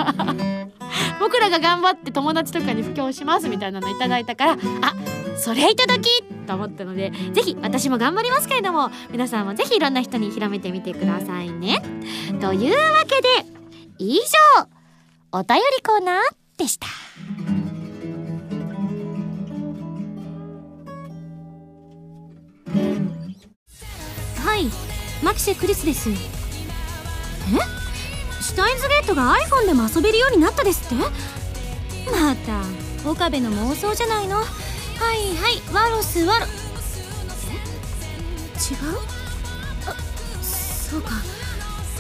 [1.19, 4.57] 僕らが頑張って友達とかに布教しますみたいなのいただいたからあ
[5.37, 11.81] それいただきと思ったのでぜひ私も頑張りますけれども皆さんもぜひいろんな人に広めてみてくださいね。
[12.39, 13.27] というわけで
[13.97, 14.67] 以上
[15.31, 16.19] お便りコーナー
[16.57, 16.87] でした。
[24.41, 24.69] はい
[25.23, 26.09] マキシェクリスです。
[26.09, 27.84] え？
[28.45, 30.95] シュタインズゲートが iPhone でも遊べるようになったですって？
[32.11, 32.61] また
[33.09, 34.35] 岡部の妄想じゃないの？
[34.35, 34.45] はい
[35.35, 36.45] はいワロスワロ。
[36.45, 36.49] え？
[37.55, 38.99] 違う？
[39.87, 39.95] あ
[40.43, 41.09] そうか。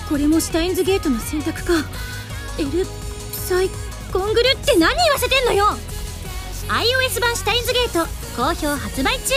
[0.07, 1.73] これもシュタインズゲートの選択か。
[2.59, 2.85] エル
[3.31, 3.69] サイ
[4.13, 5.65] コングルって何言わせてんのよ
[6.69, 9.33] ？iOS 版シュタインズゲート好評発売中。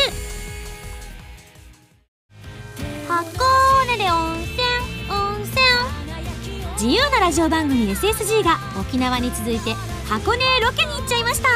[3.08, 4.57] 箱根で温泉温泉
[6.80, 9.74] 自由なラジオ番組 SSG が沖縄に続いて
[10.08, 11.48] 箱根ロケに行っちゃいました。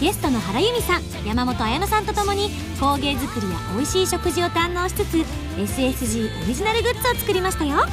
[0.00, 2.50] ゲストの原由美さん山本彩乃さんとともに
[2.80, 5.18] 工芸作りや美味しい食事を堪能しつつ
[5.56, 7.86] SSG オリジナルグッズを作りましたよ。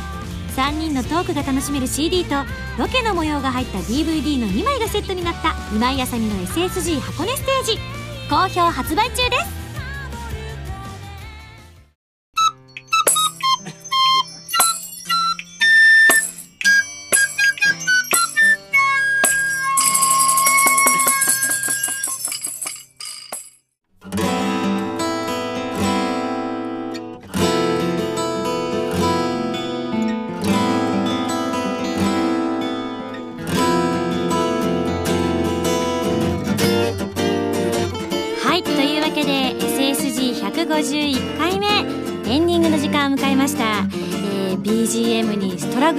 [0.56, 2.34] 3人のトークが楽しめる CD と
[2.80, 7.80] ロケの模様が入った DVD の2枚がセットになった今井あさみの SSG 箱根ステージ。
[8.28, 9.55] 好評発売中です。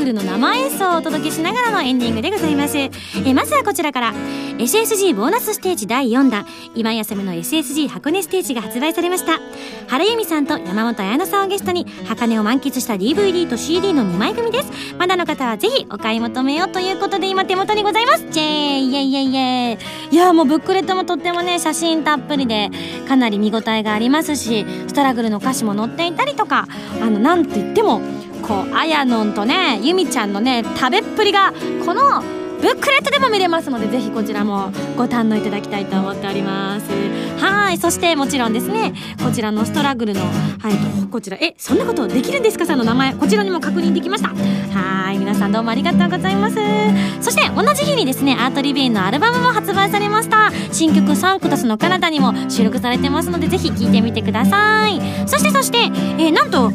[0.07, 4.15] ルの生演奏をお届けしながらのエンディングでございます、えーまずはこちらから。
[4.59, 6.47] SSG ボーナスステージ第4弾。
[6.75, 9.39] 今井あさみの SSG 箱根ステージが発売されました。
[9.89, 14.95] 原由美さんと山本彩乃さんをゲストに箱根を満喫した DVD と CD の2枚組です。
[14.97, 18.25] まだの方はぜひお買い求めようということで今手元にございます。
[18.31, 20.15] チェーイイェイイェイイェイ。
[20.15, 22.71] いやもうブックレットもとってもね写真たっぷりで
[23.09, 26.69] かなり見応えがありますしストラグルの歌詞も載っていたりとか
[27.03, 28.01] あのなんといっても
[28.47, 31.53] こうあやのんとねゆみちゃんのね食べっぷりが
[31.85, 32.23] この
[32.61, 36.87] ブックレットでも見れますのでぜひこちらもご堪能いただきたいと思っております。
[37.39, 42.65] はいそしてもちろんですねこちらのストラグルのはいこちらえそんなことできるんですか？
[42.65, 44.29] さんの名前こちらにも確認できました。
[44.29, 46.57] はい皆さんどうもありがとうございます。
[47.21, 50.51] そして同じ日にですねアートリベインのアルバムも発売されました。
[50.73, 55.01] 新曲サンクタスのカナダにも収録されてますのでぜひ聴いてみてください。
[55.27, 56.73] そしてそして、えーなんと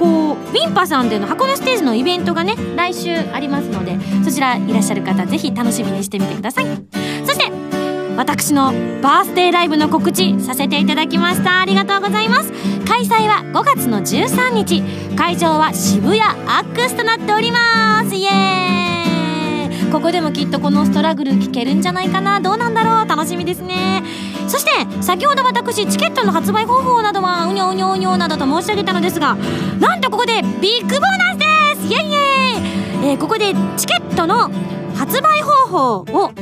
[0.00, 6.64] こうウィンパさんでの箱根ステージのイベントがね来週ありますのでそちらいらっしゃる方ぜひ楽しみにしてみてください。
[7.26, 7.52] そして
[8.16, 8.72] 私の
[9.02, 11.60] バースデーライブの告知させていただきました。
[11.60, 12.52] ありがとうございます。
[12.86, 14.82] 開催は5月の13日。
[15.16, 18.14] 会場は渋谷アックスとなっております。
[18.14, 19.92] イエーイ。
[19.92, 22.40] ここでもきっとこのストラグル聞けるんじゃないかな。
[22.40, 23.08] どうなんだろう。
[23.08, 24.02] 楽しみですね。
[24.50, 24.70] そして
[25.00, 29.36] 先ほど私チケットの発売方法などはうにょうにょうにょなどと申し上げたのですが
[29.78, 31.44] なんとここでビッグボーナスで
[31.80, 31.86] す！
[31.86, 34.50] イエイイエイ、えーここでチケットの
[34.96, 36.32] 発売方法を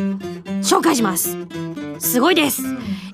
[0.62, 1.36] 紹介します。
[1.98, 2.62] すごいです、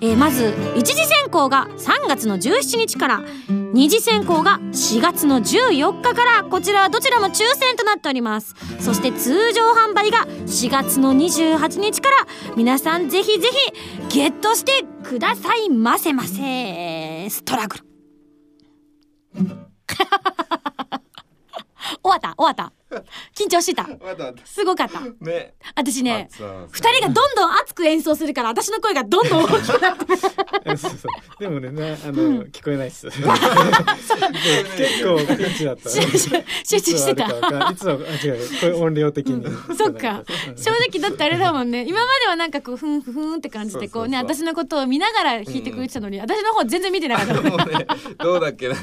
[0.01, 3.23] えーまず一次選考が3月の17日から
[3.75, 8.55] 二次選考が4月の14日からこちらはどちらも抽選となっております。
[8.79, 12.17] そして通常販売が4月の28日から
[12.55, 13.49] 皆さんぜひぜ
[14.09, 17.29] ひゲットしてくださいませませ。
[17.29, 17.85] ストラグル。
[19.35, 19.49] 終
[22.05, 22.73] わった終わった。
[23.35, 23.89] 緊張してた。
[24.45, 25.01] すごかった。
[25.25, 25.55] ね。
[25.75, 26.29] 私ね
[26.71, 30.07] 二人がどんどん熱く演奏するから私の声がどんどん大きくなって。
[30.77, 33.09] そうそうでもねなあの、聞こえないっす。
[33.11, 33.25] 結
[35.05, 35.91] 構ピンチだった。
[35.91, 37.27] 集中してた。
[37.27, 39.45] いつはあるかわかんいつはあ違うこれ音量的に、
[39.77, 40.23] そっか。
[40.57, 41.85] 正直だってあれだもんね。
[41.87, 47.35] 今まではなんかこうふんふんって感じでこうね私のことを見ながら弾いてくれてたのに、私の方全然見てなかった。
[47.43, 47.87] もうね
[48.19, 48.77] どうだっけな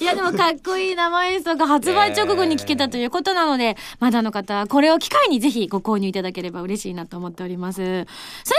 [0.00, 7.76] いやでもかっこいい生演奏が発売直後に聴けたということなので、まだの方はこれを機会にぜひご購入いただければ嬉しいなと思っております。
[7.76, 8.06] それで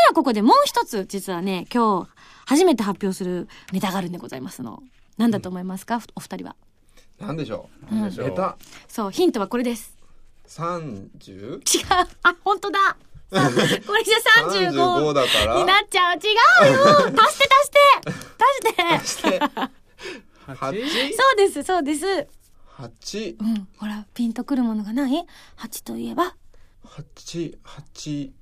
[0.08, 2.10] はここでもう一つ実はね、今日
[2.46, 4.84] 初めて発表するネタがあるんでございますの。
[5.18, 6.56] 何だと思いますか、お二人は。
[7.20, 7.96] なんでしょう？
[7.96, 8.30] なんでしょう？
[8.32, 8.58] 下
[8.88, 9.96] そう、ヒントはこれです。
[10.44, 11.86] 手三十違う。
[12.24, 12.80] あ、本当だ。
[13.32, 13.50] さ
[13.88, 16.18] これじゃ三十35五だからになっちゃう。
[16.18, 16.84] 違うよ。
[17.24, 17.50] 足して
[18.06, 18.84] 足して。
[18.94, 19.30] 足して。
[19.32, 19.40] して
[20.46, 20.74] そう
[21.38, 22.06] です、そうです。
[22.76, 23.38] 八？
[23.40, 25.26] うん、ほら、ピンとくるものがない？
[25.56, 26.36] 八といえば？
[26.84, 28.34] 八八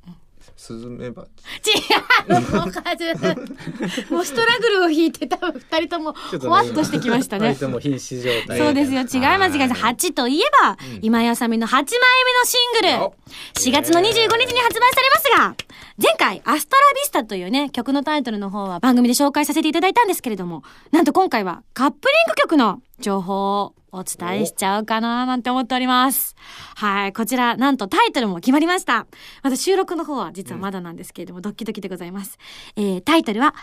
[0.55, 1.25] スズメバ
[1.63, 1.71] チ。
[1.71, 2.81] 違うもう数。
[4.13, 7.49] もうストラグルを引いて多分二人ともほわっとしてきましたね。
[7.49, 8.57] 二人とも瀕死状態。
[8.57, 9.01] そうですよ。
[9.01, 9.57] 違います。
[9.57, 9.81] 違います。
[9.81, 12.91] 8といえば、今井あさみの8枚目のシングル。
[12.91, 13.13] よ
[13.55, 15.65] 4月の25日に発売されますが
[15.97, 26.35] 前回「アストラビスタ」というね曲のタイトルの方は番組で紹介させていただいたんですけれどもなんと今回はカップリング曲の情報をお伝えしちゃうかななんて思っております。
[26.75, 27.13] はい。
[27.13, 29.05] こちら、なんとタイトルも決まりました。
[29.43, 32.37] まだ収録の方は実はまだなんですけれども、ドキドキでございます。
[32.77, 33.53] えー、タイトルは、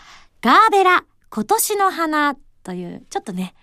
[0.41, 3.53] ガーベラ、今年の花という、ちょっとね、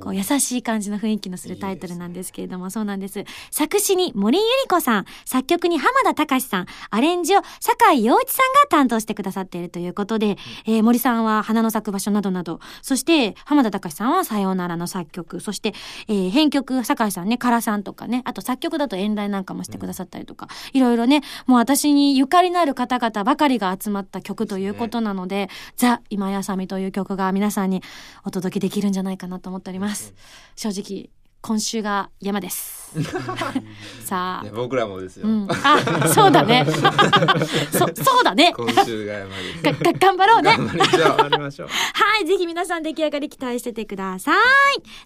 [0.00, 3.24] こう優しい感じの雰囲気のするタイトルなんですけれども、そうなんです。
[3.50, 10.36] 作詞に森ゆり子さん、作曲に浜田隆さん、アレンジを酒井陽一さんが担当してくださっているということで、
[10.66, 15.74] えー森さんは花の咲く場所などなど、そして浜田隆さんはさようならの作曲、そして、
[16.08, 27.82] えー編曲、酒井さんね、唐さんとかね、あと作曲だと遠来なんかもしてくださったりとか、いろいろね、もう私にゆかりのある方々ばかりが集まった曲ということなので、ザ・今やさみという曲が皆さんに
[28.24, 30.14] お届けできるんじゃないかなと思っております。
[30.56, 31.10] 正直、
[31.42, 32.76] 今週が山です。
[34.04, 36.64] さあね、僕らもですよ、うん、あ、そうだね。
[37.72, 38.52] そ、そうだね。
[38.56, 40.56] 今週が山ですが、が、頑張ろうね。
[40.56, 44.36] 頑張りましょうありましょうはい、ぜひ皆さん出来上がり期待しててください。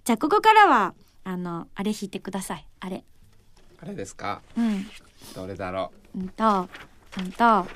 [0.05, 0.95] じゃあ、ここからは、
[1.25, 2.67] あの、あれ弾いてください。
[2.81, 3.05] あれ。
[3.83, 4.43] あれですか？
[4.57, 4.87] うん。
[5.35, 6.19] どれだろう？
[6.23, 6.69] んと、
[7.19, 7.67] うんと、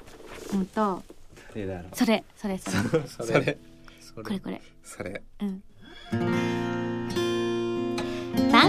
[0.53, 1.03] うんと、
[1.55, 2.77] 誰だろそれ、それ、それ。
[2.79, 3.74] う うそれそ
[4.15, 4.63] これこれ。
[4.83, 6.54] それうん。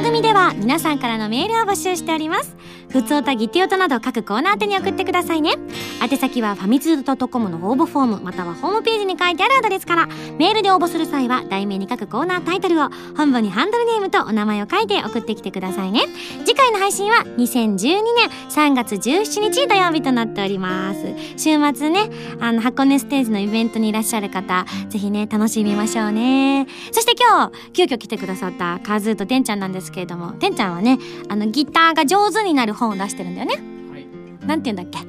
[0.05, 2.55] 組では皆さんからのメールを募集しております。
[2.89, 5.55] ふつおたぎてよとなど各コーナー宛てに送ってくださいね。
[5.99, 16.01] 宛先はファミツー .com の応募フォームまたはホームページに書いてあるアドレスからメールで応募する際は題名に書くコーナータイトルを本文にハンドルネームとお名前を書いて送ってきてくださいね。
[16.45, 18.01] 次回の配信は2012年
[18.49, 20.99] 3月17日土曜日となっております。
[21.37, 26.67] 週末ね、あの箱根ステージのイベントにいらっしゃる方、ぜひね、楽しみましょうね。
[26.91, 33.55] そして今日、急遽来てくださったカズーとてんちゃんなんですけれども、てんちゃんはね、あの、ギターが上手になる本を出してるんだよね。
[33.91, 34.05] はい
[34.45, 35.07] なんて言うんだっけ？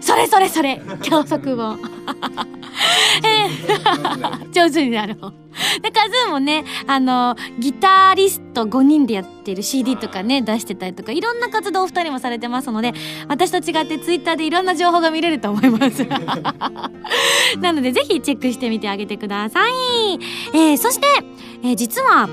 [0.00, 1.78] それそれそれ教則本。
[3.24, 5.34] えー 上手になる本。
[5.82, 12.94] で、カズーもね、あの、ギタリスト5人でやってる CD とかね、出してたりとか、いろんな活動を二人もされてますので、
[13.28, 16.06] 私と違ってツイッターでいろんな情報が見れると思います。
[17.60, 19.72] なので、ぜひチェックしてみてあげてください。
[20.54, 21.06] えーそして、
[21.64, 22.28] えー実は、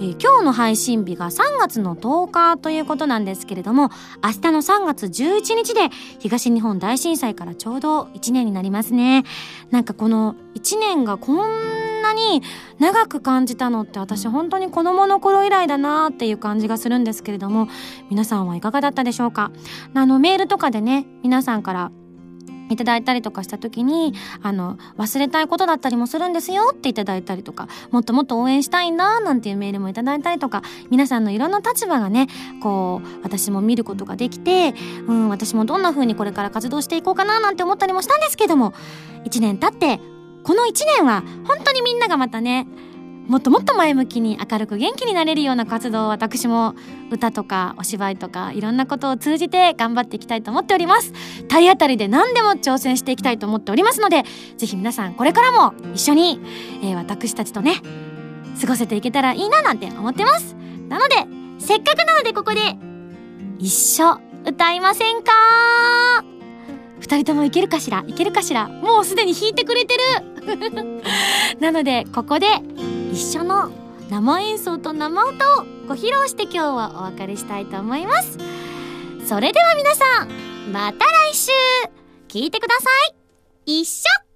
[0.00, 3.90] えー今日の配信日が3月の10日ということなんですけれども、
[4.22, 5.90] 明日の3月11日で
[6.20, 9.24] 東日本大震災からちょうど1年になりますね。
[9.70, 12.42] なんかこの1年がこんなに
[12.78, 17.68] 長く感じたのって私本当に子供の頃以来だなっていう感じがするんですけれども
[18.08, 19.50] 皆さんはいかがだったでしょうか？
[19.94, 21.90] あのメールとかでね皆さんから
[22.70, 32.28] いただいたりとかした時に、あの、忘れたいことだったりもするんですよっていただいたりとか、もっともっと応援したいんだなんていうメールもいただいたりとか、皆さんのいろんな立場がね、
[32.62, 34.74] こう、私も見ることができて、
[35.06, 38.72] うん、私もどんな風にこれから活動していこうかななんて思ったりもしたんですけども、
[39.24, 40.00] 1年経って、
[40.44, 42.66] この1年は本当にみんながまたね、
[43.28, 46.74] もっともっと前向きに明るく元気になれるような活動を私も
[47.10, 51.12] 歌とかお芝居とかいろんなことを通じて頑張っていきたいと思っております。
[51.46, 54.24] 体当たりで何でも挑戦していきたいと思っておりますので
[54.56, 56.40] ぜひ皆さんこれからも一緒に、
[56.82, 57.74] えー、私たちとね
[58.60, 60.56] 過ごせていけたらいいななんて思ってます。
[60.88, 61.14] なので
[61.58, 62.60] せっかくなのでここで
[63.58, 65.32] 一緒歌いませんか？
[67.00, 68.04] 二人ともいけるかしら？
[68.06, 68.68] いけるかしら？
[68.68, 71.02] もうすでに弾いてくれてる。
[71.60, 72.46] なのでここで
[73.12, 73.70] 一緒の
[74.10, 78.38] 生演奏と生歌をご披露して今日はお別れしたいと思います。
[79.26, 81.50] それでは皆さんまた来週。
[82.28, 82.90] 聞いてくださ
[83.66, 83.80] い。
[83.80, 84.27] 一緒。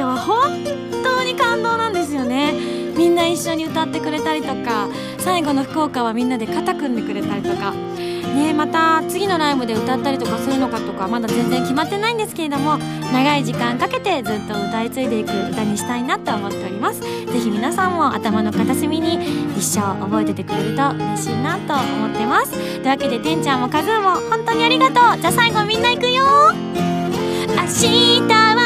[0.00, 0.64] 緒は本
[1.02, 2.52] 当に感動なんですよね。
[2.96, 4.88] みんな一緒に歌ってくれたりとか
[5.18, 7.72] 最後の福岡はみんなで肩組んでくれたりとか。
[8.32, 12.78] ねまた次のライブで歌ったりとかするのかとかまだ全然決まってないんですけれども
[13.12, 17.00] 長い時間かけてずっと歌い継いでいく歌にしたいなと思っております。
[17.00, 17.06] ぜ
[17.38, 19.18] ひ皆さんも頭の片隅に
[19.56, 22.52] 一生覚えててくれると嬉しいなと思ってます。
[22.52, 25.20] というわけでてんちゃんもカズーも本当にありがとう。
[25.20, 26.24] じゃあ最後みんな行くよ。
[27.54, 28.61] 明日